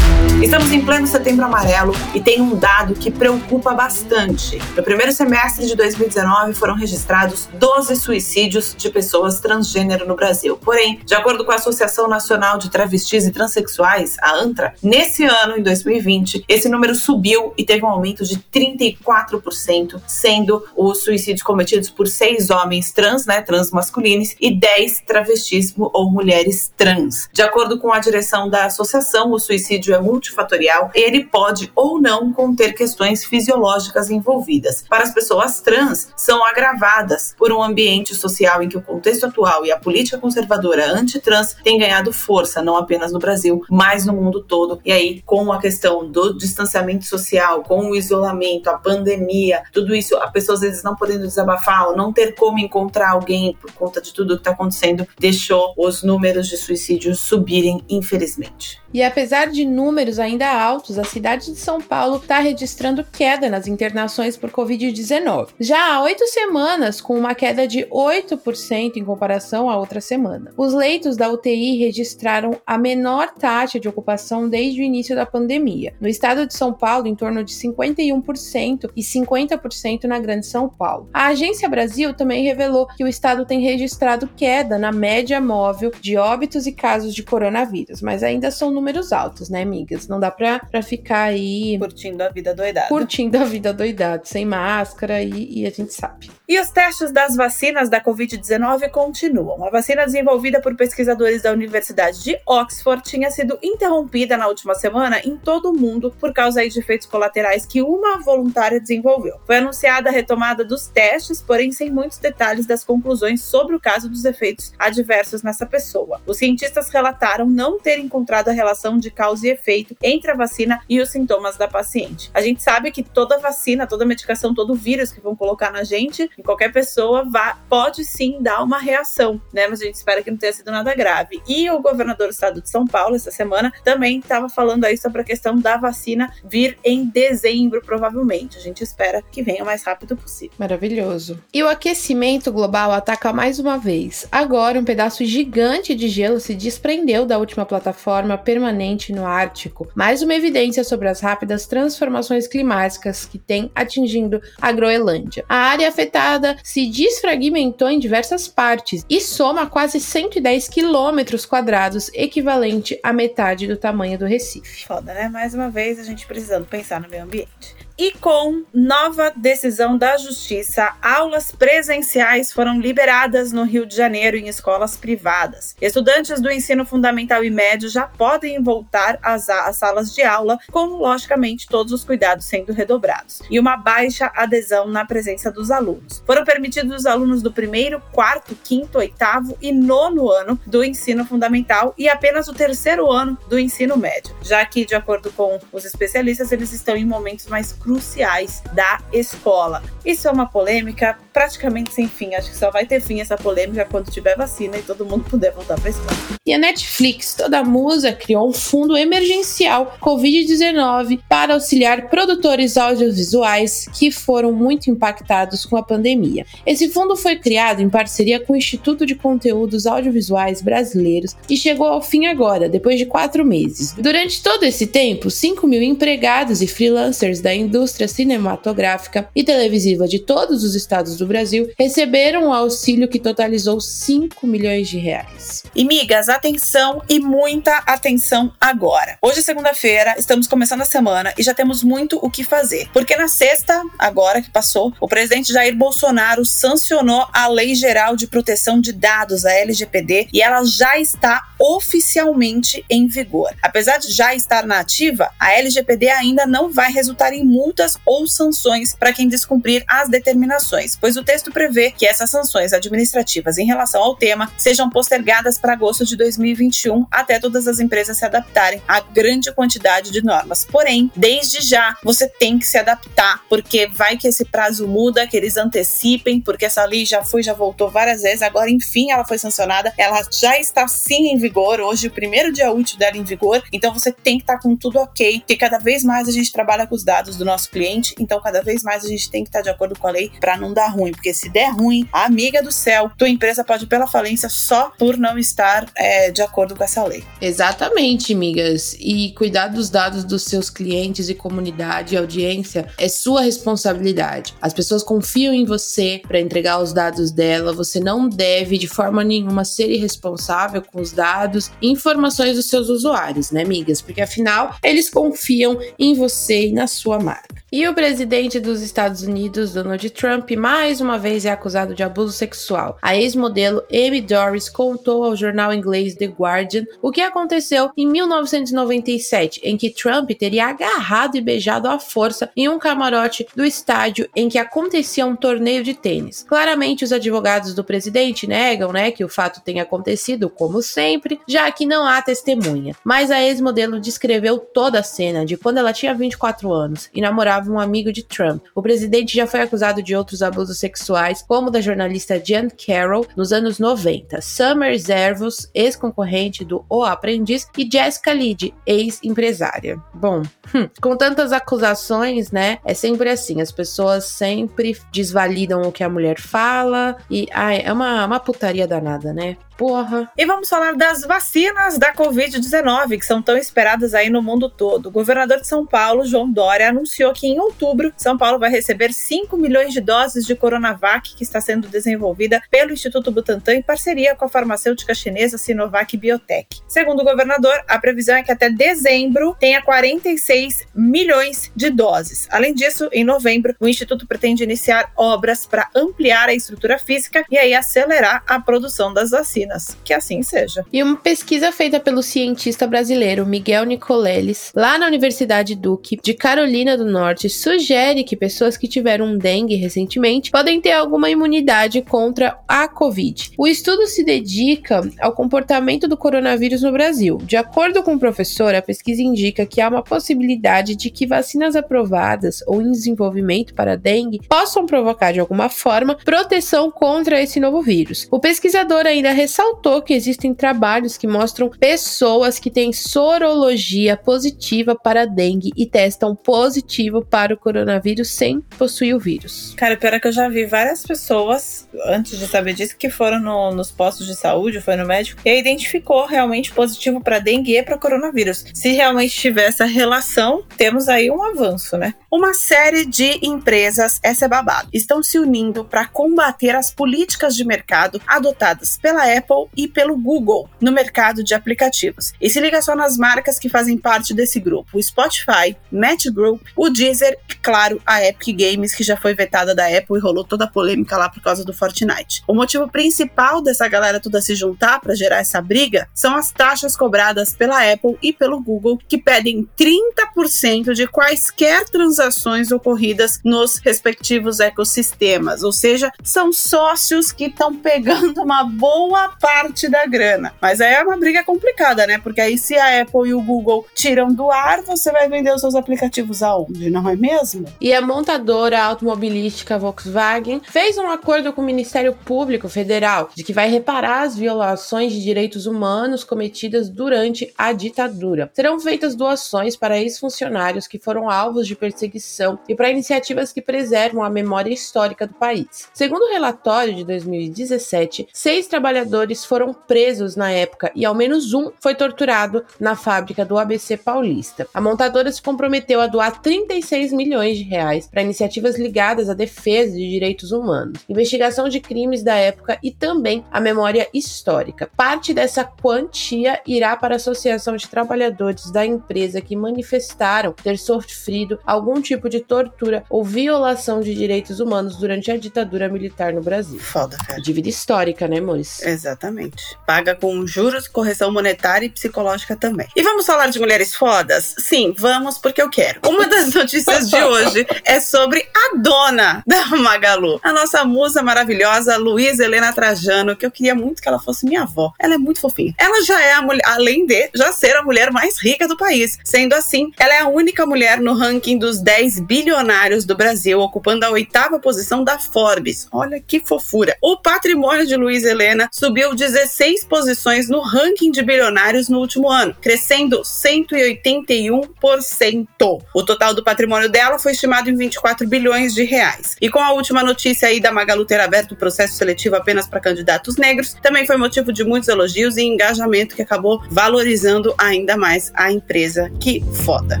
Estamos 0.42 0.72
em 0.72 0.82
pleno 0.82 1.06
setembro 1.06 1.44
amarelo 1.44 1.92
e 2.14 2.20
tem 2.20 2.40
um 2.40 2.56
dado 2.56 2.94
que 2.94 3.10
preocupa 3.10 3.74
bastante. 3.74 4.58
No 4.74 4.82
primeiro 4.82 5.12
semestre 5.12 5.66
de 5.66 5.76
2019 5.76 6.54
foram 6.54 6.74
registrados 6.74 7.46
12 7.52 7.94
suicídios 7.96 8.74
de 8.74 8.88
pessoas 8.88 9.38
transgênero 9.38 10.08
no 10.08 10.16
Brasil. 10.16 10.56
Porém, 10.56 10.98
de 11.04 11.14
acordo 11.14 11.44
com 11.44 11.52
a 11.52 11.56
Associação 11.56 12.08
Nacional 12.08 12.56
de 12.56 12.70
Travestis 12.70 13.26
e 13.26 13.30
Transsexuais, 13.30 14.16
a 14.22 14.32
ANTRA, 14.32 14.74
nesse 14.82 15.24
ano, 15.24 15.58
em 15.58 15.62
2020, 15.62 16.46
esse 16.48 16.70
número 16.70 16.94
subiu 16.94 17.52
e 17.58 17.62
teve 17.62 17.84
um 17.84 17.88
aumento 17.88 18.24
de 18.24 18.38
34%, 18.38 20.00
sendo 20.06 20.64
os 20.74 21.04
suicídios 21.04 21.42
cometidos 21.42 21.90
por 21.90 22.08
seis 22.08 22.48
homens 22.48 22.92
trans, 22.92 23.26
né, 23.26 23.42
trans 23.42 23.70
masculinos, 23.70 24.34
e 24.40 24.58
10 24.58 25.02
travestis 25.06 25.74
ou 25.76 26.10
mulheres 26.10 26.72
trans. 26.78 27.28
De 27.30 27.42
acordo 27.42 27.78
com 27.78 27.92
a 27.92 27.98
direção 27.98 28.48
da 28.48 28.64
associação, 28.64 29.30
o 29.32 29.38
suicídio 29.38 29.94
é 29.94 30.00
multi 30.00 30.29
multifatorial, 30.30 30.90
ele 30.94 31.24
pode 31.24 31.70
ou 31.74 32.00
não 32.00 32.32
conter 32.32 32.72
questões 32.72 33.24
fisiológicas 33.24 34.10
envolvidas. 34.10 34.84
Para 34.88 35.02
as 35.02 35.12
pessoas 35.12 35.60
trans, 35.60 36.08
são 36.16 36.44
agravadas 36.44 37.34
por 37.36 37.52
um 37.52 37.62
ambiente 37.62 38.14
social 38.14 38.62
em 38.62 38.68
que 38.68 38.78
o 38.78 38.82
contexto 38.82 39.26
atual 39.26 39.66
e 39.66 39.72
a 39.72 39.78
política 39.78 40.18
conservadora 40.18 40.90
anti-trans 40.92 41.56
têm 41.62 41.78
ganhado 41.78 42.12
força, 42.12 42.62
não 42.62 42.76
apenas 42.76 43.12
no 43.12 43.18
Brasil, 43.18 43.62
mas 43.68 44.06
no 44.06 44.12
mundo 44.12 44.42
todo. 44.42 44.80
E 44.84 44.92
aí, 44.92 45.22
com 45.22 45.52
a 45.52 45.60
questão 45.60 46.08
do 46.08 46.36
distanciamento 46.36 47.04
social, 47.04 47.62
com 47.62 47.90
o 47.90 47.96
isolamento, 47.96 48.70
a 48.70 48.78
pandemia, 48.78 49.62
tudo 49.72 49.94
isso, 49.94 50.16
a 50.16 50.28
pessoa 50.28 50.54
às 50.54 50.60
vezes 50.60 50.82
não 50.82 50.94
podendo 50.94 51.26
desabafar 51.26 51.88
ou 51.88 51.96
não 51.96 52.12
ter 52.12 52.34
como 52.34 52.58
encontrar 52.58 53.10
alguém 53.10 53.56
por 53.60 53.72
conta 53.72 54.00
de 54.00 54.12
tudo 54.12 54.34
que 54.34 54.40
está 54.40 54.52
acontecendo, 54.52 55.06
deixou 55.18 55.74
os 55.76 56.02
números 56.02 56.48
de 56.48 56.56
suicídio 56.56 57.14
subirem, 57.14 57.82
infelizmente. 57.88 58.80
E 58.92 59.02
apesar 59.02 59.46
de 59.46 59.64
números 59.64 60.18
ainda 60.18 60.48
altos, 60.48 60.98
a 60.98 61.04
cidade 61.04 61.52
de 61.52 61.58
São 61.58 61.80
Paulo 61.80 62.16
está 62.16 62.40
registrando 62.40 63.04
queda 63.04 63.48
nas 63.48 63.66
internações 63.66 64.36
por 64.36 64.50
Covid-19. 64.50 65.50
Já 65.60 65.94
há 65.94 66.02
oito 66.02 66.26
semanas, 66.26 67.00
com 67.00 67.16
uma 67.16 67.34
queda 67.34 67.68
de 67.68 67.86
8% 67.86 68.96
em 68.96 69.04
comparação 69.04 69.70
à 69.70 69.76
outra 69.76 70.00
semana. 70.00 70.52
Os 70.56 70.74
leitos 70.74 71.16
da 71.16 71.30
UTI 71.30 71.78
registraram 71.78 72.56
a 72.66 72.76
menor 72.76 73.32
taxa 73.34 73.78
de 73.78 73.88
ocupação 73.88 74.48
desde 74.48 74.80
o 74.80 74.84
início 74.84 75.14
da 75.14 75.24
pandemia. 75.24 75.94
No 76.00 76.08
estado 76.08 76.46
de 76.46 76.54
São 76.54 76.72
Paulo, 76.72 77.06
em 77.06 77.14
torno 77.14 77.44
de 77.44 77.54
51% 77.54 78.90
e 78.96 79.02
50% 79.02 80.04
na 80.04 80.18
Grande 80.18 80.46
São 80.46 80.68
Paulo. 80.68 81.08
A 81.12 81.28
Agência 81.28 81.68
Brasil 81.68 82.12
também 82.14 82.44
revelou 82.44 82.86
que 82.86 83.04
o 83.04 83.08
estado 83.08 83.44
tem 83.44 83.60
registrado 83.60 84.28
queda 84.36 84.78
na 84.78 84.90
média 84.90 85.40
móvel 85.40 85.92
de 86.00 86.16
óbitos 86.16 86.66
e 86.66 86.72
casos 86.72 87.14
de 87.14 87.22
coronavírus, 87.22 88.02
mas 88.02 88.22
ainda 88.22 88.50
são 88.50 88.70
números 88.80 89.12
altos, 89.12 89.50
né, 89.50 89.62
amigas? 89.62 90.08
Não 90.08 90.18
dá 90.18 90.30
pra, 90.30 90.58
pra 90.58 90.82
ficar 90.82 91.24
aí. 91.24 91.78
Curtindo 91.78 92.22
a 92.22 92.30
vida 92.30 92.54
doidada. 92.54 92.88
Curtindo 92.88 93.36
a 93.36 93.44
vida 93.44 93.72
doidada, 93.72 94.22
sem 94.24 94.46
máscara 94.46 95.22
e, 95.22 95.60
e 95.60 95.66
a 95.66 95.70
gente 95.70 95.92
sabe. 95.92 96.30
E 96.48 96.58
os 96.58 96.70
testes 96.70 97.12
das 97.12 97.36
vacinas 97.36 97.88
da 97.88 98.02
Covid-19 98.02 98.90
continuam. 98.90 99.64
A 99.64 99.70
vacina 99.70 100.04
desenvolvida 100.04 100.60
por 100.60 100.74
pesquisadores 100.74 101.42
da 101.42 101.52
Universidade 101.52 102.24
de 102.24 102.40
Oxford 102.44 103.04
tinha 103.04 103.30
sido 103.30 103.56
interrompida 103.62 104.36
na 104.36 104.48
última 104.48 104.74
semana 104.74 105.20
em 105.24 105.36
todo 105.36 105.70
o 105.70 105.72
mundo 105.72 106.12
por 106.18 106.32
causa 106.32 106.66
de 106.66 106.78
efeitos 106.78 107.06
colaterais 107.06 107.66
que 107.66 107.82
uma 107.82 108.18
voluntária 108.18 108.80
desenvolveu. 108.80 109.38
Foi 109.46 109.58
anunciada 109.58 110.08
a 110.08 110.12
retomada 110.12 110.64
dos 110.64 110.88
testes, 110.88 111.40
porém 111.40 111.70
sem 111.70 111.90
muitos 111.90 112.18
detalhes 112.18 112.66
das 112.66 112.82
conclusões 112.82 113.42
sobre 113.42 113.76
o 113.76 113.80
caso 113.80 114.08
dos 114.08 114.24
efeitos 114.24 114.72
adversos 114.78 115.42
nessa 115.42 115.66
pessoa. 115.66 116.20
Os 116.26 116.38
cientistas 116.38 116.88
relataram 116.88 117.46
não 117.46 117.78
ter 117.78 117.98
encontrado 117.98 118.48
a 118.48 118.52
relação 118.52 118.69
relação 118.70 118.98
de 118.98 119.10
causa 119.10 119.46
e 119.46 119.50
efeito 119.50 119.96
entre 120.02 120.30
a 120.30 120.34
vacina 120.34 120.80
e 120.88 121.00
os 121.00 121.10
sintomas 121.10 121.56
da 121.56 121.66
paciente. 121.66 122.30
A 122.32 122.40
gente 122.40 122.62
sabe 122.62 122.92
que 122.92 123.02
toda 123.02 123.38
vacina, 123.38 123.86
toda 123.86 124.04
medicação, 124.04 124.54
todo 124.54 124.74
vírus 124.74 125.10
que 125.10 125.20
vão 125.20 125.34
colocar 125.34 125.72
na 125.72 125.82
gente, 125.82 126.30
em 126.38 126.42
qualquer 126.42 126.72
pessoa, 126.72 127.24
vá, 127.28 127.58
pode 127.68 128.04
sim 128.04 128.38
dar 128.40 128.62
uma 128.62 128.78
reação, 128.78 129.40
né? 129.52 129.66
Mas 129.66 129.82
a 129.82 129.84
gente 129.84 129.96
espera 129.96 130.22
que 130.22 130.30
não 130.30 130.38
tenha 130.38 130.52
sido 130.52 130.70
nada 130.70 130.94
grave. 130.94 131.42
E 131.48 131.68
o 131.70 131.80
governador 131.80 132.28
do 132.28 132.32
estado 132.32 132.62
de 132.62 132.70
São 132.70 132.86
Paulo, 132.86 133.16
essa 133.16 133.30
semana, 133.30 133.72
também 133.84 134.18
estava 134.18 134.48
falando 134.48 134.84
aí 134.84 134.96
sobre 134.96 135.22
a 135.22 135.24
questão 135.24 135.58
da 135.58 135.76
vacina 135.76 136.32
vir 136.44 136.78
em 136.84 137.04
dezembro, 137.04 137.82
provavelmente. 137.82 138.56
A 138.56 138.60
gente 138.60 138.84
espera 138.84 139.22
que 139.32 139.42
venha 139.42 139.62
o 139.62 139.66
mais 139.66 139.82
rápido 139.82 140.16
possível. 140.16 140.54
Maravilhoso. 140.58 141.42
E 141.52 141.62
o 141.62 141.68
aquecimento 141.68 142.52
global 142.52 142.92
ataca 142.92 143.32
mais 143.32 143.58
uma 143.58 143.76
vez. 143.78 144.28
Agora, 144.30 144.78
um 144.78 144.84
pedaço 144.84 145.24
gigante 145.24 145.94
de 145.94 146.08
gelo 146.08 146.38
se 146.38 146.54
desprendeu 146.54 147.26
da 147.26 147.38
última 147.38 147.66
plataforma 147.66 148.38
permanente 148.60 149.10
no 149.10 149.24
Ártico, 149.24 149.88
mais 149.94 150.20
uma 150.20 150.34
evidência 150.34 150.84
sobre 150.84 151.08
as 151.08 151.20
rápidas 151.20 151.66
transformações 151.66 152.46
climáticas 152.46 153.24
que 153.24 153.38
têm 153.38 153.72
atingindo 153.74 154.42
a 154.60 154.70
Groenlândia. 154.70 155.46
A 155.48 155.56
área 155.56 155.88
afetada 155.88 156.58
se 156.62 156.86
desfragmentou 156.90 157.88
em 157.88 157.98
diversas 157.98 158.46
partes 158.46 159.02
e 159.08 159.18
soma 159.18 159.66
quase 159.66 159.98
110 159.98 160.68
quilômetros 160.68 161.46
quadrados, 161.46 162.10
equivalente 162.12 163.00
à 163.02 163.14
metade 163.14 163.66
do 163.66 163.78
tamanho 163.78 164.18
do 164.18 164.26
Recife. 164.26 164.86
Foda, 164.86 165.14
né? 165.14 165.30
Mais 165.30 165.54
uma 165.54 165.70
vez 165.70 165.98
a 165.98 166.02
gente 166.02 166.26
precisando 166.26 166.66
pensar 166.66 167.00
no 167.00 167.08
meio 167.08 167.24
ambiente. 167.24 167.74
E 168.00 168.12
com 168.12 168.64
nova 168.72 169.30
decisão 169.36 169.98
da 169.98 170.16
Justiça, 170.16 170.94
aulas 171.02 171.52
presenciais 171.52 172.50
foram 172.50 172.80
liberadas 172.80 173.52
no 173.52 173.62
Rio 173.62 173.84
de 173.84 173.94
Janeiro 173.94 174.38
em 174.38 174.48
escolas 174.48 174.96
privadas. 174.96 175.76
Estudantes 175.78 176.40
do 176.40 176.50
ensino 176.50 176.86
fundamental 176.86 177.44
e 177.44 177.50
médio 177.50 177.90
já 177.90 178.06
podem 178.06 178.62
voltar 178.62 179.18
às, 179.22 179.50
às 179.50 179.76
salas 179.76 180.14
de 180.14 180.22
aula, 180.22 180.58
com, 180.72 180.86
logicamente, 180.96 181.68
todos 181.68 181.92
os 181.92 182.02
cuidados 182.02 182.46
sendo 182.46 182.72
redobrados. 182.72 183.42
E 183.50 183.60
uma 183.60 183.76
baixa 183.76 184.32
adesão 184.34 184.88
na 184.88 185.04
presença 185.04 185.52
dos 185.52 185.70
alunos. 185.70 186.22
Foram 186.24 186.42
permitidos 186.42 187.00
os 187.00 187.04
alunos 187.04 187.42
do 187.42 187.52
primeiro, 187.52 188.00
quarto, 188.12 188.56
quinto, 188.64 188.96
oitavo 188.96 189.58
e 189.60 189.72
nono 189.72 190.30
ano 190.30 190.58
do 190.66 190.82
ensino 190.82 191.22
fundamental 191.26 191.94
e 191.98 192.08
apenas 192.08 192.48
o 192.48 192.54
terceiro 192.54 193.10
ano 193.12 193.36
do 193.46 193.58
ensino 193.58 193.98
médio, 193.98 194.34
já 194.40 194.64
que, 194.64 194.86
de 194.86 194.94
acordo 194.94 195.30
com 195.32 195.58
os 195.70 195.84
especialistas, 195.84 196.50
eles 196.50 196.72
estão 196.72 196.96
em 196.96 197.04
momentos 197.04 197.44
mais 197.44 197.74
cruciais 197.74 197.89
cruciais 197.90 198.62
da 198.72 199.00
escola. 199.12 199.82
Isso 200.04 200.26
é 200.26 200.30
uma 200.30 200.46
polêmica 200.46 201.18
praticamente 201.32 201.92
sem 201.92 202.08
fim. 202.08 202.34
Acho 202.34 202.50
que 202.50 202.56
só 202.56 202.70
vai 202.70 202.86
ter 202.86 203.00
fim 203.00 203.20
essa 203.20 203.36
polêmica 203.36 203.86
quando 203.90 204.10
tiver 204.10 204.36
vacina 204.36 204.78
e 204.78 204.82
todo 204.82 205.04
mundo 205.04 205.24
puder 205.24 205.52
voltar 205.52 205.78
para 205.78 205.90
escola. 205.90 206.16
E 206.46 206.54
a 206.54 206.58
Netflix, 206.58 207.34
toda 207.34 207.62
musa, 207.62 208.12
criou 208.12 208.48
um 208.48 208.52
fundo 208.52 208.96
emergencial 208.96 209.98
Covid-19 210.00 211.20
para 211.28 211.54
auxiliar 211.54 212.08
produtores 212.08 212.76
audiovisuais 212.76 213.86
que 213.92 214.10
foram 214.10 214.52
muito 214.52 214.90
impactados 214.90 215.66
com 215.66 215.76
a 215.76 215.82
pandemia. 215.82 216.46
Esse 216.64 216.88
fundo 216.88 217.14
foi 217.14 217.36
criado 217.36 217.82
em 217.82 217.90
parceria 217.90 218.40
com 218.40 218.54
o 218.54 218.56
Instituto 218.56 219.04
de 219.04 219.14
Conteúdos 219.14 219.86
Audiovisuais 219.86 220.62
Brasileiros 220.62 221.36
e 221.48 221.56
chegou 221.56 221.86
ao 221.86 222.00
fim 222.00 222.26
agora, 222.26 222.68
depois 222.68 222.98
de 222.98 223.06
quatro 223.06 223.44
meses. 223.44 223.92
Durante 223.92 224.42
todo 224.42 224.64
esse 224.64 224.86
tempo, 224.86 225.30
5 225.30 225.66
mil 225.66 225.82
empregados 225.82 226.62
e 226.62 226.66
freelancers 226.66 227.40
da 227.40 227.54
indústria 227.54 228.08
cinematográfica 228.08 229.28
e 229.34 229.44
televisiva 229.44 229.89
de 230.08 230.18
todos 230.18 230.64
os 230.64 230.74
estados 230.74 231.16
do 231.16 231.26
Brasil 231.26 231.70
receberam 231.78 232.48
o 232.48 232.52
auxílio 232.52 233.08
que 233.08 233.18
totalizou 233.18 233.80
5 233.80 234.46
milhões 234.46 234.88
de 234.88 234.98
reais. 234.98 235.64
E 235.74 235.84
migas, 235.84 236.28
atenção 236.28 237.02
e 237.08 237.18
muita 237.18 237.76
atenção 237.86 238.52
agora. 238.60 239.18
Hoje 239.22 239.40
é 239.40 239.42
segunda-feira, 239.42 240.14
estamos 240.18 240.46
começando 240.46 240.82
a 240.82 240.84
semana 240.84 241.32
e 241.38 241.42
já 241.42 241.54
temos 241.54 241.82
muito 241.82 242.18
o 242.22 242.30
que 242.30 242.44
fazer. 242.44 242.88
Porque 242.92 243.16
na 243.16 243.28
sexta, 243.28 243.82
agora 243.98 244.42
que 244.42 244.50
passou, 244.50 244.92
o 245.00 245.08
presidente 245.08 245.52
Jair 245.52 245.76
Bolsonaro 245.76 246.44
sancionou 246.44 247.26
a 247.32 247.48
Lei 247.48 247.74
Geral 247.74 248.16
de 248.16 248.26
Proteção 248.26 248.80
de 248.80 248.92
Dados, 248.92 249.44
a 249.44 249.52
LGPD, 249.52 250.28
e 250.32 250.42
ela 250.42 250.64
já 250.64 250.98
está 250.98 251.42
oficialmente 251.58 252.84
em 252.88 253.06
vigor. 253.06 253.50
Apesar 253.62 253.98
de 253.98 254.10
já 254.12 254.34
estar 254.34 254.66
na 254.66 254.80
ativa, 254.80 255.30
a 255.38 255.52
LGPD 255.52 256.08
ainda 256.08 256.46
não 256.46 256.70
vai 256.70 256.92
resultar 256.92 257.32
em 257.32 257.44
multas 257.44 257.96
ou 258.04 258.26
sanções 258.26 258.94
para 258.94 259.12
quem 259.12 259.28
descumprir 259.28 259.79
as 259.86 260.08
determinações, 260.08 260.96
pois 260.96 261.16
o 261.16 261.24
texto 261.24 261.50
prevê 261.50 261.90
que 261.90 262.06
essas 262.06 262.30
sanções 262.30 262.72
administrativas 262.72 263.58
em 263.58 263.66
relação 263.66 264.02
ao 264.02 264.16
tema 264.16 264.50
sejam 264.58 264.88
postergadas 264.90 265.58
para 265.58 265.72
agosto 265.72 266.04
de 266.04 266.16
2021 266.16 267.06
até 267.10 267.38
todas 267.38 267.66
as 267.66 267.80
empresas 267.80 268.16
se 268.16 268.24
adaptarem 268.24 268.82
à 268.86 269.00
grande 269.00 269.52
quantidade 269.52 270.10
de 270.10 270.22
normas. 270.22 270.64
Porém, 270.64 271.10
desde 271.16 271.60
já 271.60 271.96
você 272.02 272.28
tem 272.28 272.58
que 272.58 272.66
se 272.66 272.78
adaptar, 272.78 273.42
porque 273.48 273.86
vai 273.88 274.16
que 274.16 274.28
esse 274.28 274.44
prazo 274.44 274.86
muda, 274.86 275.26
que 275.26 275.36
eles 275.36 275.56
antecipem, 275.56 276.40
porque 276.40 276.64
essa 276.64 276.84
lei 276.84 277.04
já 277.04 277.22
foi, 277.24 277.42
já 277.42 277.54
voltou 277.54 277.90
várias 277.90 278.22
vezes, 278.22 278.42
agora 278.42 278.70
enfim 278.70 279.10
ela 279.10 279.24
foi 279.24 279.38
sancionada, 279.38 279.92
ela 279.96 280.20
já 280.32 280.58
está 280.58 280.86
sim 280.86 281.28
em 281.28 281.38
vigor, 281.38 281.80
hoje 281.80 282.08
o 282.08 282.10
primeiro 282.10 282.52
dia 282.52 282.70
útil 282.70 282.98
dela 282.98 283.16
em 283.16 283.24
vigor, 283.24 283.62
então 283.72 283.92
você 283.92 284.12
tem 284.12 284.36
que 284.36 284.42
estar 284.42 284.58
com 284.58 284.76
tudo 284.76 284.98
ok, 284.98 285.40
porque 285.40 285.56
cada 285.56 285.78
vez 285.78 286.04
mais 286.04 286.28
a 286.28 286.32
gente 286.32 286.52
trabalha 286.52 286.86
com 286.86 286.94
os 286.94 287.04
dados 287.04 287.36
do 287.36 287.44
nosso 287.44 287.70
cliente, 287.70 288.14
então 288.18 288.40
cada 288.40 288.62
vez 288.62 288.82
mais 288.82 289.04
a 289.04 289.08
gente 289.08 289.30
tem 289.30 289.42
que 289.42 289.48
estar 289.48 289.62
de 289.62 289.69
acordo 289.70 289.98
com 289.98 290.06
a 290.06 290.10
lei 290.10 290.30
para 290.40 290.56
não 290.56 290.72
dar 290.72 290.88
ruim, 290.88 291.12
porque 291.12 291.32
se 291.32 291.48
der 291.48 291.70
ruim, 291.72 292.08
amiga 292.12 292.62
do 292.62 292.72
céu, 292.72 293.10
tua 293.16 293.28
empresa 293.28 293.64
pode 293.64 293.84
ir 293.84 293.86
pela 293.86 294.06
falência 294.06 294.48
só 294.48 294.92
por 294.98 295.16
não 295.16 295.38
estar 295.38 295.86
é, 295.96 296.30
de 296.30 296.42
acordo 296.42 296.74
com 296.76 296.84
essa 296.84 297.04
lei. 297.04 297.24
Exatamente, 297.40 298.32
amigas. 298.32 298.96
E 298.98 299.32
cuidar 299.32 299.68
dos 299.68 299.90
dados 299.90 300.24
dos 300.24 300.44
seus 300.44 300.70
clientes 300.70 301.28
e 301.28 301.34
comunidade 301.34 302.14
e 302.14 302.18
audiência 302.18 302.86
é 302.98 303.08
sua 303.08 303.42
responsabilidade. 303.42 304.54
As 304.60 304.72
pessoas 304.72 305.02
confiam 305.02 305.54
em 305.54 305.64
você 305.64 306.20
para 306.26 306.40
entregar 306.40 306.80
os 306.80 306.92
dados 306.92 307.30
dela, 307.30 307.72
você 307.72 308.00
não 308.00 308.28
deve 308.28 308.78
de 308.78 308.88
forma 308.88 309.22
nenhuma 309.24 309.64
ser 309.64 309.90
irresponsável 309.90 310.82
com 310.82 311.00
os 311.00 311.12
dados 311.12 311.70
e 311.80 311.90
informações 311.90 312.56
dos 312.56 312.66
seus 312.66 312.88
usuários, 312.88 313.50
né, 313.50 313.62
amigas? 313.62 314.00
Porque 314.00 314.20
afinal, 314.20 314.76
eles 314.82 315.10
confiam 315.10 315.78
em 315.98 316.14
você 316.14 316.68
e 316.68 316.72
na 316.72 316.86
sua 316.86 317.18
marca. 317.18 317.59
E 317.72 317.86
o 317.86 317.94
presidente 317.94 318.58
dos 318.58 318.82
Estados 318.82 319.22
Unidos, 319.22 319.74
Donald 319.74 320.10
Trump, 320.10 320.50
mais 320.56 321.00
uma 321.00 321.16
vez 321.16 321.44
é 321.44 321.50
acusado 321.50 321.94
de 321.94 322.02
abuso 322.02 322.32
sexual. 322.32 322.98
A 323.00 323.16
ex-modelo 323.16 323.84
Amy 323.92 324.20
Doris 324.20 324.68
contou 324.68 325.22
ao 325.22 325.36
jornal 325.36 325.72
inglês 325.72 326.16
The 326.16 326.26
Guardian 326.26 326.84
o 327.00 327.12
que 327.12 327.20
aconteceu 327.20 327.92
em 327.96 328.08
1997, 328.08 329.60
em 329.62 329.76
que 329.76 329.88
Trump 329.88 330.28
teria 330.32 330.66
agarrado 330.66 331.36
e 331.36 331.40
beijado 331.40 331.86
à 331.86 332.00
força 332.00 332.50
em 332.56 332.68
um 332.68 332.76
camarote 332.76 333.46
do 333.54 333.64
estádio 333.64 334.28
em 334.34 334.48
que 334.48 334.58
acontecia 334.58 335.24
um 335.24 335.36
torneio 335.36 335.84
de 335.84 335.94
tênis. 335.94 336.44
Claramente, 336.48 337.04
os 337.04 337.12
advogados 337.12 337.72
do 337.72 337.84
presidente 337.84 338.48
negam, 338.48 338.92
né, 338.92 339.12
que 339.12 339.24
o 339.24 339.28
fato 339.28 339.60
tenha 339.60 339.84
acontecido, 339.84 340.50
como 340.50 340.82
sempre, 340.82 341.40
já 341.46 341.70
que 341.70 341.86
não 341.86 342.04
há 342.04 342.20
testemunha. 342.20 342.96
Mas 343.04 343.30
a 343.30 343.40
ex-modelo 343.40 344.00
descreveu 344.00 344.58
toda 344.58 344.98
a 344.98 345.04
cena 345.04 345.46
de 345.46 345.56
quando 345.56 345.78
ela 345.78 345.92
tinha 345.92 346.12
24 346.12 346.72
anos 346.72 347.08
e 347.14 347.20
namorava 347.20 347.59
um 347.68 347.78
amigo 347.78 348.12
de 348.12 348.22
Trump. 348.22 348.64
O 348.74 348.82
presidente 348.82 349.36
já 349.36 349.46
foi 349.46 349.60
acusado 349.60 350.02
de 350.02 350.14
outros 350.14 350.42
abusos 350.42 350.78
sexuais, 350.78 351.42
como 351.46 351.70
da 351.70 351.80
jornalista 351.80 352.42
Jan 352.42 352.68
Carroll 352.68 353.26
nos 353.36 353.52
anos 353.52 353.78
90, 353.78 354.40
Summer 354.40 354.98
Zervos, 354.98 355.68
ex-concorrente 355.74 356.64
do 356.64 356.84
O 356.88 357.02
Aprendiz, 357.04 357.66
e 357.76 357.88
Jessica 357.90 358.32
Lid, 358.32 358.74
ex-empresária. 358.86 359.98
Bom, 360.14 360.42
hum, 360.74 360.88
com 361.00 361.16
tantas 361.16 361.52
acusações, 361.52 362.50
né? 362.50 362.78
É 362.84 362.94
sempre 362.94 363.30
assim, 363.30 363.60
as 363.60 363.72
pessoas 363.72 364.24
sempre 364.24 364.96
desvalidam 365.12 365.82
o 365.82 365.92
que 365.92 366.04
a 366.04 366.08
mulher 366.08 366.40
fala 366.40 367.16
e 367.30 367.46
ai, 367.52 367.82
é 367.84 367.92
uma, 367.92 368.24
uma 368.26 368.40
putaria 368.40 368.86
danada, 368.86 369.32
né? 369.32 369.56
Porra. 369.80 370.30
E 370.36 370.44
vamos 370.44 370.68
falar 370.68 370.94
das 370.94 371.22
vacinas 371.22 371.96
da 371.96 372.12
Covid-19, 372.12 373.18
que 373.18 373.24
são 373.24 373.40
tão 373.40 373.56
esperadas 373.56 374.12
aí 374.12 374.28
no 374.28 374.42
mundo 374.42 374.68
todo. 374.68 375.06
O 375.06 375.10
governador 375.10 375.58
de 375.58 375.66
São 375.66 375.86
Paulo, 375.86 376.26
João 376.26 376.52
Dória, 376.52 376.90
anunciou 376.90 377.32
que 377.32 377.46
em 377.46 377.58
outubro, 377.58 378.12
São 378.14 378.36
Paulo 378.36 378.58
vai 378.58 378.68
receber 378.68 379.10
5 379.10 379.56
milhões 379.56 379.94
de 379.94 380.02
doses 380.02 380.44
de 380.44 380.54
Coronavac, 380.54 381.34
que 381.34 381.42
está 381.42 381.62
sendo 381.62 381.88
desenvolvida 381.88 382.62
pelo 382.70 382.92
Instituto 382.92 383.32
Butantan 383.32 383.76
em 383.76 383.82
parceria 383.82 384.36
com 384.36 384.44
a 384.44 384.50
farmacêutica 384.50 385.14
chinesa 385.14 385.56
Sinovac 385.56 386.14
Biotech. 386.14 386.82
Segundo 386.86 387.20
o 387.20 387.24
governador, 387.24 387.82
a 387.88 387.98
previsão 387.98 388.36
é 388.36 388.42
que 388.42 388.52
até 388.52 388.68
dezembro 388.68 389.56
tenha 389.58 389.80
46 389.80 390.88
milhões 390.94 391.72
de 391.74 391.88
doses. 391.88 392.46
Além 392.50 392.74
disso, 392.74 393.08
em 393.10 393.24
novembro, 393.24 393.74
o 393.80 393.88
Instituto 393.88 394.26
pretende 394.26 394.62
iniciar 394.62 395.10
obras 395.16 395.64
para 395.64 395.88
ampliar 395.96 396.50
a 396.50 396.54
estrutura 396.54 396.98
física 396.98 397.46
e 397.50 397.56
aí 397.56 397.72
acelerar 397.72 398.44
a 398.46 398.60
produção 398.60 399.14
das 399.14 399.30
vacinas 399.30 399.69
vacinas. 399.70 399.96
Que 400.04 400.12
assim 400.12 400.42
seja. 400.42 400.84
E 400.92 401.02
uma 401.02 401.16
pesquisa 401.16 401.70
feita 401.72 402.00
pelo 402.00 402.22
cientista 402.22 402.86
brasileiro 402.86 403.46
Miguel 403.46 403.84
Nicoleles, 403.84 404.72
lá 404.74 404.98
na 404.98 405.06
Universidade 405.06 405.74
Duke 405.74 406.18
de 406.22 406.34
Carolina 406.34 406.96
do 406.96 407.04
Norte, 407.04 407.48
sugere 407.48 408.24
que 408.24 408.36
pessoas 408.36 408.76
que 408.76 408.88
tiveram 408.88 409.36
dengue 409.36 409.76
recentemente 409.76 410.50
podem 410.50 410.80
ter 410.80 410.92
alguma 410.92 411.30
imunidade 411.30 412.02
contra 412.02 412.58
a 412.66 412.88
Covid. 412.88 413.52
O 413.56 413.66
estudo 413.66 414.06
se 414.06 414.24
dedica 414.24 415.08
ao 415.20 415.32
comportamento 415.32 416.08
do 416.08 416.16
coronavírus 416.16 416.82
no 416.82 416.92
Brasil. 416.92 417.38
De 417.38 417.56
acordo 417.56 418.02
com 418.02 418.14
o 418.14 418.18
professor, 418.18 418.74
a 418.74 418.82
pesquisa 418.82 419.22
indica 419.22 419.66
que 419.66 419.80
há 419.80 419.88
uma 419.88 420.02
possibilidade 420.02 420.96
de 420.96 421.10
que 421.10 421.26
vacinas 421.26 421.76
aprovadas 421.76 422.62
ou 422.66 422.82
em 422.82 422.90
desenvolvimento 422.90 423.74
para 423.74 423.96
dengue 423.96 424.40
possam 424.48 424.86
provocar 424.86 425.32
de 425.32 425.40
alguma 425.40 425.68
forma 425.68 426.16
proteção 426.24 426.90
contra 426.90 427.40
esse 427.40 427.60
novo 427.60 427.82
vírus. 427.82 428.26
O 428.30 428.40
pesquisador 428.40 429.06
ainda 429.06 429.30
ressalta 429.30 429.59
ressaltou 429.60 430.00
que 430.00 430.14
existem 430.14 430.54
trabalhos 430.54 431.18
que 431.18 431.26
mostram 431.26 431.68
pessoas 431.68 432.58
que 432.58 432.70
têm 432.70 432.94
sorologia 432.94 434.16
positiva 434.16 434.94
para 434.96 435.26
dengue 435.26 435.70
e 435.76 435.86
testam 435.86 436.34
positivo 436.34 437.22
para 437.22 437.52
o 437.52 437.58
coronavírus 437.58 438.30
sem 438.30 438.62
possuir 438.78 439.14
o 439.14 439.20
vírus. 439.20 439.74
Cara, 439.76 439.98
pior 439.98 440.14
é 440.14 440.20
que 440.20 440.28
eu 440.28 440.32
já 440.32 440.48
vi 440.48 440.64
várias 440.64 441.04
pessoas, 441.04 441.86
antes 442.06 442.38
de 442.38 442.46
saber 442.46 442.72
disso, 442.72 442.96
que 442.96 443.10
foram 443.10 443.38
no, 443.38 443.72
nos 443.72 443.90
postos 443.90 444.26
de 444.26 444.34
saúde, 444.34 444.80
foi 444.80 444.96
no 444.96 445.06
médico, 445.06 445.42
e 445.44 445.58
identificou 445.58 446.24
realmente 446.24 446.72
positivo 446.72 447.20
para 447.22 447.38
dengue 447.38 447.76
e 447.76 447.82
para 447.82 447.98
coronavírus. 447.98 448.64
Se 448.72 448.92
realmente 448.92 449.38
tiver 449.38 449.66
essa 449.66 449.84
relação, 449.84 450.64
temos 450.78 451.06
aí 451.06 451.30
um 451.30 451.42
avanço, 451.42 451.98
né? 451.98 452.14
Uma 452.32 452.54
série 452.54 453.04
de 453.04 453.38
empresas, 453.42 454.18
essa 454.22 454.46
é 454.46 454.48
babado, 454.48 454.88
estão 454.92 455.22
se 455.22 455.38
unindo 455.38 455.84
para 455.84 456.06
combater 456.06 456.74
as 456.74 456.90
políticas 456.90 457.54
de 457.54 457.64
mercado 457.64 458.20
adotadas 458.26 458.96
pela 458.96 459.28
Apple 459.40 459.70
e 459.76 459.88
pelo 459.88 460.16
Google 460.16 460.68
no 460.80 460.92
mercado 460.92 461.42
de 461.42 461.54
aplicativos. 461.54 462.32
E 462.40 462.48
se 462.48 462.60
liga 462.60 462.80
só 462.80 462.94
nas 462.94 463.16
marcas 463.16 463.58
que 463.58 463.68
fazem 463.68 463.96
parte 463.98 464.34
desse 464.34 464.60
grupo: 464.60 464.98
o 464.98 465.02
Spotify, 465.02 465.76
Match 465.90 466.26
Group, 466.26 466.62
o 466.76 466.88
Deezer 466.88 467.38
e, 467.48 467.54
claro, 467.56 468.00
a 468.06 468.24
Epic 468.24 468.56
Games, 468.56 468.94
que 468.94 469.02
já 469.02 469.16
foi 469.16 469.34
vetada 469.34 469.74
da 469.74 469.86
Apple 469.86 470.16
e 470.16 470.20
rolou 470.20 470.44
toda 470.44 470.64
a 470.64 470.70
polêmica 470.70 471.16
lá 471.16 471.28
por 471.28 471.42
causa 471.42 471.64
do 471.64 471.72
Fortnite. 471.72 472.42
O 472.46 472.54
motivo 472.54 472.88
principal 472.88 473.62
dessa 473.62 473.88
galera 473.88 474.20
toda 474.20 474.40
se 474.40 474.54
juntar 474.54 475.00
para 475.00 475.14
gerar 475.14 475.38
essa 475.38 475.60
briga 475.60 476.08
são 476.14 476.36
as 476.36 476.50
taxas 476.50 476.96
cobradas 476.96 477.54
pela 477.54 477.92
Apple 477.92 478.18
e 478.22 478.32
pelo 478.32 478.60
Google, 478.60 478.98
que 479.08 479.18
pedem 479.18 479.68
30% 479.78 480.92
de 480.92 481.06
quaisquer 481.06 481.84
transações 481.88 482.70
ocorridas 482.70 483.40
nos 483.44 483.78
respectivos 483.78 484.60
ecossistemas, 484.60 485.62
ou 485.62 485.72
seja, 485.72 486.10
são 486.22 486.52
sócios 486.52 487.32
que 487.32 487.44
estão 487.44 487.74
pegando 487.74 488.42
uma 488.42 488.64
boa 488.64 489.29
parte 489.38 489.88
da 489.88 490.06
grana. 490.06 490.54
Mas 490.60 490.80
aí 490.80 490.94
é 490.94 491.02
uma 491.02 491.16
briga 491.16 491.44
complicada, 491.44 492.06
né? 492.06 492.18
Porque 492.18 492.40
aí 492.40 492.58
se 492.58 492.76
a 492.76 493.02
Apple 493.02 493.28
e 493.28 493.34
o 493.34 493.42
Google 493.42 493.86
tiram 493.94 494.32
do 494.32 494.50
ar, 494.50 494.82
você 494.82 495.10
vai 495.12 495.28
vender 495.28 495.54
os 495.54 495.60
seus 495.60 495.74
aplicativos 495.74 496.42
aonde, 496.42 496.90
não 496.90 497.08
é 497.08 497.16
mesmo? 497.16 497.66
E 497.80 497.92
a 497.92 498.00
montadora 498.00 498.82
automobilística 498.82 499.78
Volkswagen 499.78 500.60
fez 500.64 500.98
um 500.98 501.08
acordo 501.08 501.52
com 501.52 501.62
o 501.62 501.64
Ministério 501.64 502.14
Público 502.24 502.68
Federal 502.68 503.30
de 503.34 503.44
que 503.44 503.52
vai 503.52 503.68
reparar 503.68 504.22
as 504.22 504.36
violações 504.36 505.12
de 505.12 505.22
direitos 505.22 505.66
humanos 505.66 506.24
cometidas 506.24 506.88
durante 506.88 507.52
a 507.56 507.72
ditadura. 507.72 508.50
Serão 508.52 508.78
feitas 508.80 509.14
doações 509.14 509.76
para 509.76 509.98
ex-funcionários 509.98 510.86
que 510.86 510.98
foram 510.98 511.30
alvos 511.30 511.66
de 511.66 511.76
perseguição 511.76 512.58
e 512.68 512.74
para 512.74 512.90
iniciativas 512.90 513.52
que 513.52 513.62
preservam 513.62 514.22
a 514.22 514.30
memória 514.30 514.72
histórica 514.72 515.26
do 515.26 515.34
país. 515.34 515.88
Segundo 515.92 516.22
o 516.22 516.32
relatório 516.32 516.94
de 516.94 517.04
2017, 517.04 518.28
seis 518.32 518.66
trabalhadores 518.66 519.19
montadores 519.20 519.44
foram 519.44 519.74
presos 519.74 520.34
na 520.34 520.50
época 520.50 520.90
e 520.94 521.04
ao 521.04 521.14
menos 521.14 521.52
um 521.52 521.70
foi 521.78 521.94
torturado 521.94 522.64
na 522.78 522.96
fábrica 522.96 523.44
do 523.44 523.58
ABC 523.58 523.96
Paulista. 523.98 524.66
A 524.72 524.80
montadora 524.80 525.30
se 525.30 525.42
comprometeu 525.42 526.00
a 526.00 526.06
doar 526.06 526.40
36 526.40 527.12
milhões 527.12 527.58
de 527.58 527.64
reais 527.64 528.06
para 528.06 528.22
iniciativas 528.22 528.78
ligadas 528.78 529.28
à 529.28 529.34
defesa 529.34 529.96
de 529.96 530.08
direitos 530.08 530.52
humanos, 530.52 531.00
investigação 531.08 531.68
de 531.68 531.80
crimes 531.80 532.22
da 532.22 532.34
época 532.34 532.78
e 532.82 532.90
também 532.90 533.44
a 533.50 533.60
memória 533.60 534.08
histórica. 534.14 534.88
Parte 534.96 535.34
dessa 535.34 535.64
quantia 535.64 536.60
irá 536.66 536.96
para 536.96 537.14
a 537.14 537.16
Associação 537.16 537.76
de 537.76 537.88
Trabalhadores 537.88 538.70
da 538.70 538.86
empresa 538.86 539.40
que 539.40 539.54
manifestaram 539.54 540.52
ter 540.52 540.78
sofrido 540.78 541.58
algum 541.66 542.00
tipo 542.00 542.28
de 542.28 542.40
tortura 542.40 543.04
ou 543.10 543.22
violação 543.22 544.00
de 544.00 544.14
direitos 544.14 544.60
humanos 544.60 544.96
durante 544.96 545.30
a 545.30 545.36
ditadura 545.36 545.88
militar 545.88 546.32
no 546.32 546.40
Brasil. 546.40 546.78
Foda, 546.78 547.16
cara. 547.18 547.40
Dívida 547.42 547.68
histórica, 547.68 548.26
né, 548.26 548.40
Mois? 548.40 548.80
Exatamente. 549.10 549.76
Paga 549.84 550.14
com 550.14 550.46
juros, 550.46 550.86
correção 550.86 551.32
monetária 551.32 551.86
e 551.86 551.90
psicológica 551.90 552.54
também. 552.54 552.86
E 552.94 553.02
vamos 553.02 553.26
falar 553.26 553.48
de 553.48 553.58
mulheres 553.58 553.94
fodas? 553.94 554.54
Sim, 554.58 554.94
vamos, 554.96 555.36
porque 555.36 555.60
eu 555.60 555.68
quero. 555.68 556.00
Uma 556.06 556.28
das 556.28 556.54
notícias 556.54 557.10
de 557.10 557.16
hoje 557.16 557.66
é 557.84 557.98
sobre 557.98 558.46
a 558.54 558.76
dona 558.78 559.42
da 559.44 559.66
Magalu, 559.66 560.38
a 560.44 560.52
nossa 560.52 560.84
musa 560.84 561.22
maravilhosa 561.22 561.96
Luísa 561.96 562.44
Helena 562.44 562.72
Trajano, 562.72 563.34
que 563.34 563.44
eu 563.44 563.50
queria 563.50 563.74
muito 563.74 564.00
que 564.00 564.08
ela 564.08 564.20
fosse 564.20 564.46
minha 564.46 564.62
avó. 564.62 564.92
Ela 564.98 565.14
é 565.14 565.18
muito 565.18 565.40
fofinha. 565.40 565.74
Ela 565.76 566.02
já 566.04 566.22
é 566.22 566.34
a 566.34 566.42
mulher, 566.42 566.62
além 566.66 567.04
de 567.04 567.30
já 567.34 567.50
ser 567.52 567.74
a 567.76 567.82
mulher 567.82 568.12
mais 568.12 568.40
rica 568.40 568.68
do 568.68 568.76
país. 568.76 569.18
Sendo 569.24 569.54
assim, 569.54 569.90
ela 569.98 570.14
é 570.14 570.20
a 570.20 570.28
única 570.28 570.64
mulher 570.64 571.00
no 571.00 571.14
ranking 571.14 571.58
dos 571.58 571.80
10 571.80 572.20
bilionários 572.20 573.04
do 573.04 573.16
Brasil, 573.16 573.58
ocupando 573.58 574.06
a 574.06 574.10
oitava 574.10 574.60
posição 574.60 575.02
da 575.02 575.18
Forbes. 575.18 575.88
Olha 575.90 576.20
que 576.20 576.38
fofura. 576.38 576.96
O 577.02 577.16
patrimônio 577.16 577.86
de 577.86 577.96
Luiz 577.96 578.22
Helena 578.22 578.68
subiu 578.72 578.99
16 579.14 579.84
posições 579.84 580.48
no 580.48 580.60
ranking 580.60 581.10
de 581.10 581.22
bilionários 581.22 581.88
no 581.88 581.98
último 581.98 582.30
ano, 582.30 582.54
crescendo 582.60 583.22
181%. 583.22 585.82
O 585.94 586.04
total 586.04 586.34
do 586.34 586.44
patrimônio 586.44 586.88
dela 586.88 587.18
foi 587.18 587.32
estimado 587.32 587.70
em 587.70 587.76
24 587.76 588.28
bilhões 588.28 588.74
de 588.74 588.84
reais. 588.84 589.36
E 589.40 589.48
com 589.48 589.58
a 589.58 589.72
última 589.72 590.02
notícia 590.02 590.48
aí 590.48 590.60
da 590.60 590.70
Magalu 590.70 591.04
ter 591.04 591.20
aberto 591.20 591.52
o 591.52 591.56
processo 591.56 591.94
seletivo 591.94 592.36
apenas 592.36 592.68
para 592.68 592.80
candidatos 592.80 593.36
negros, 593.36 593.74
também 593.82 594.06
foi 594.06 594.16
motivo 594.16 594.52
de 594.52 594.62
muitos 594.62 594.88
elogios 594.88 595.36
e 595.36 595.42
engajamento 595.42 596.14
que 596.14 596.22
acabou 596.22 596.62
valorizando 596.70 597.54
ainda 597.58 597.96
mais 597.96 598.30
a 598.34 598.52
empresa. 598.52 599.10
Que 599.18 599.42
foda. 599.64 600.00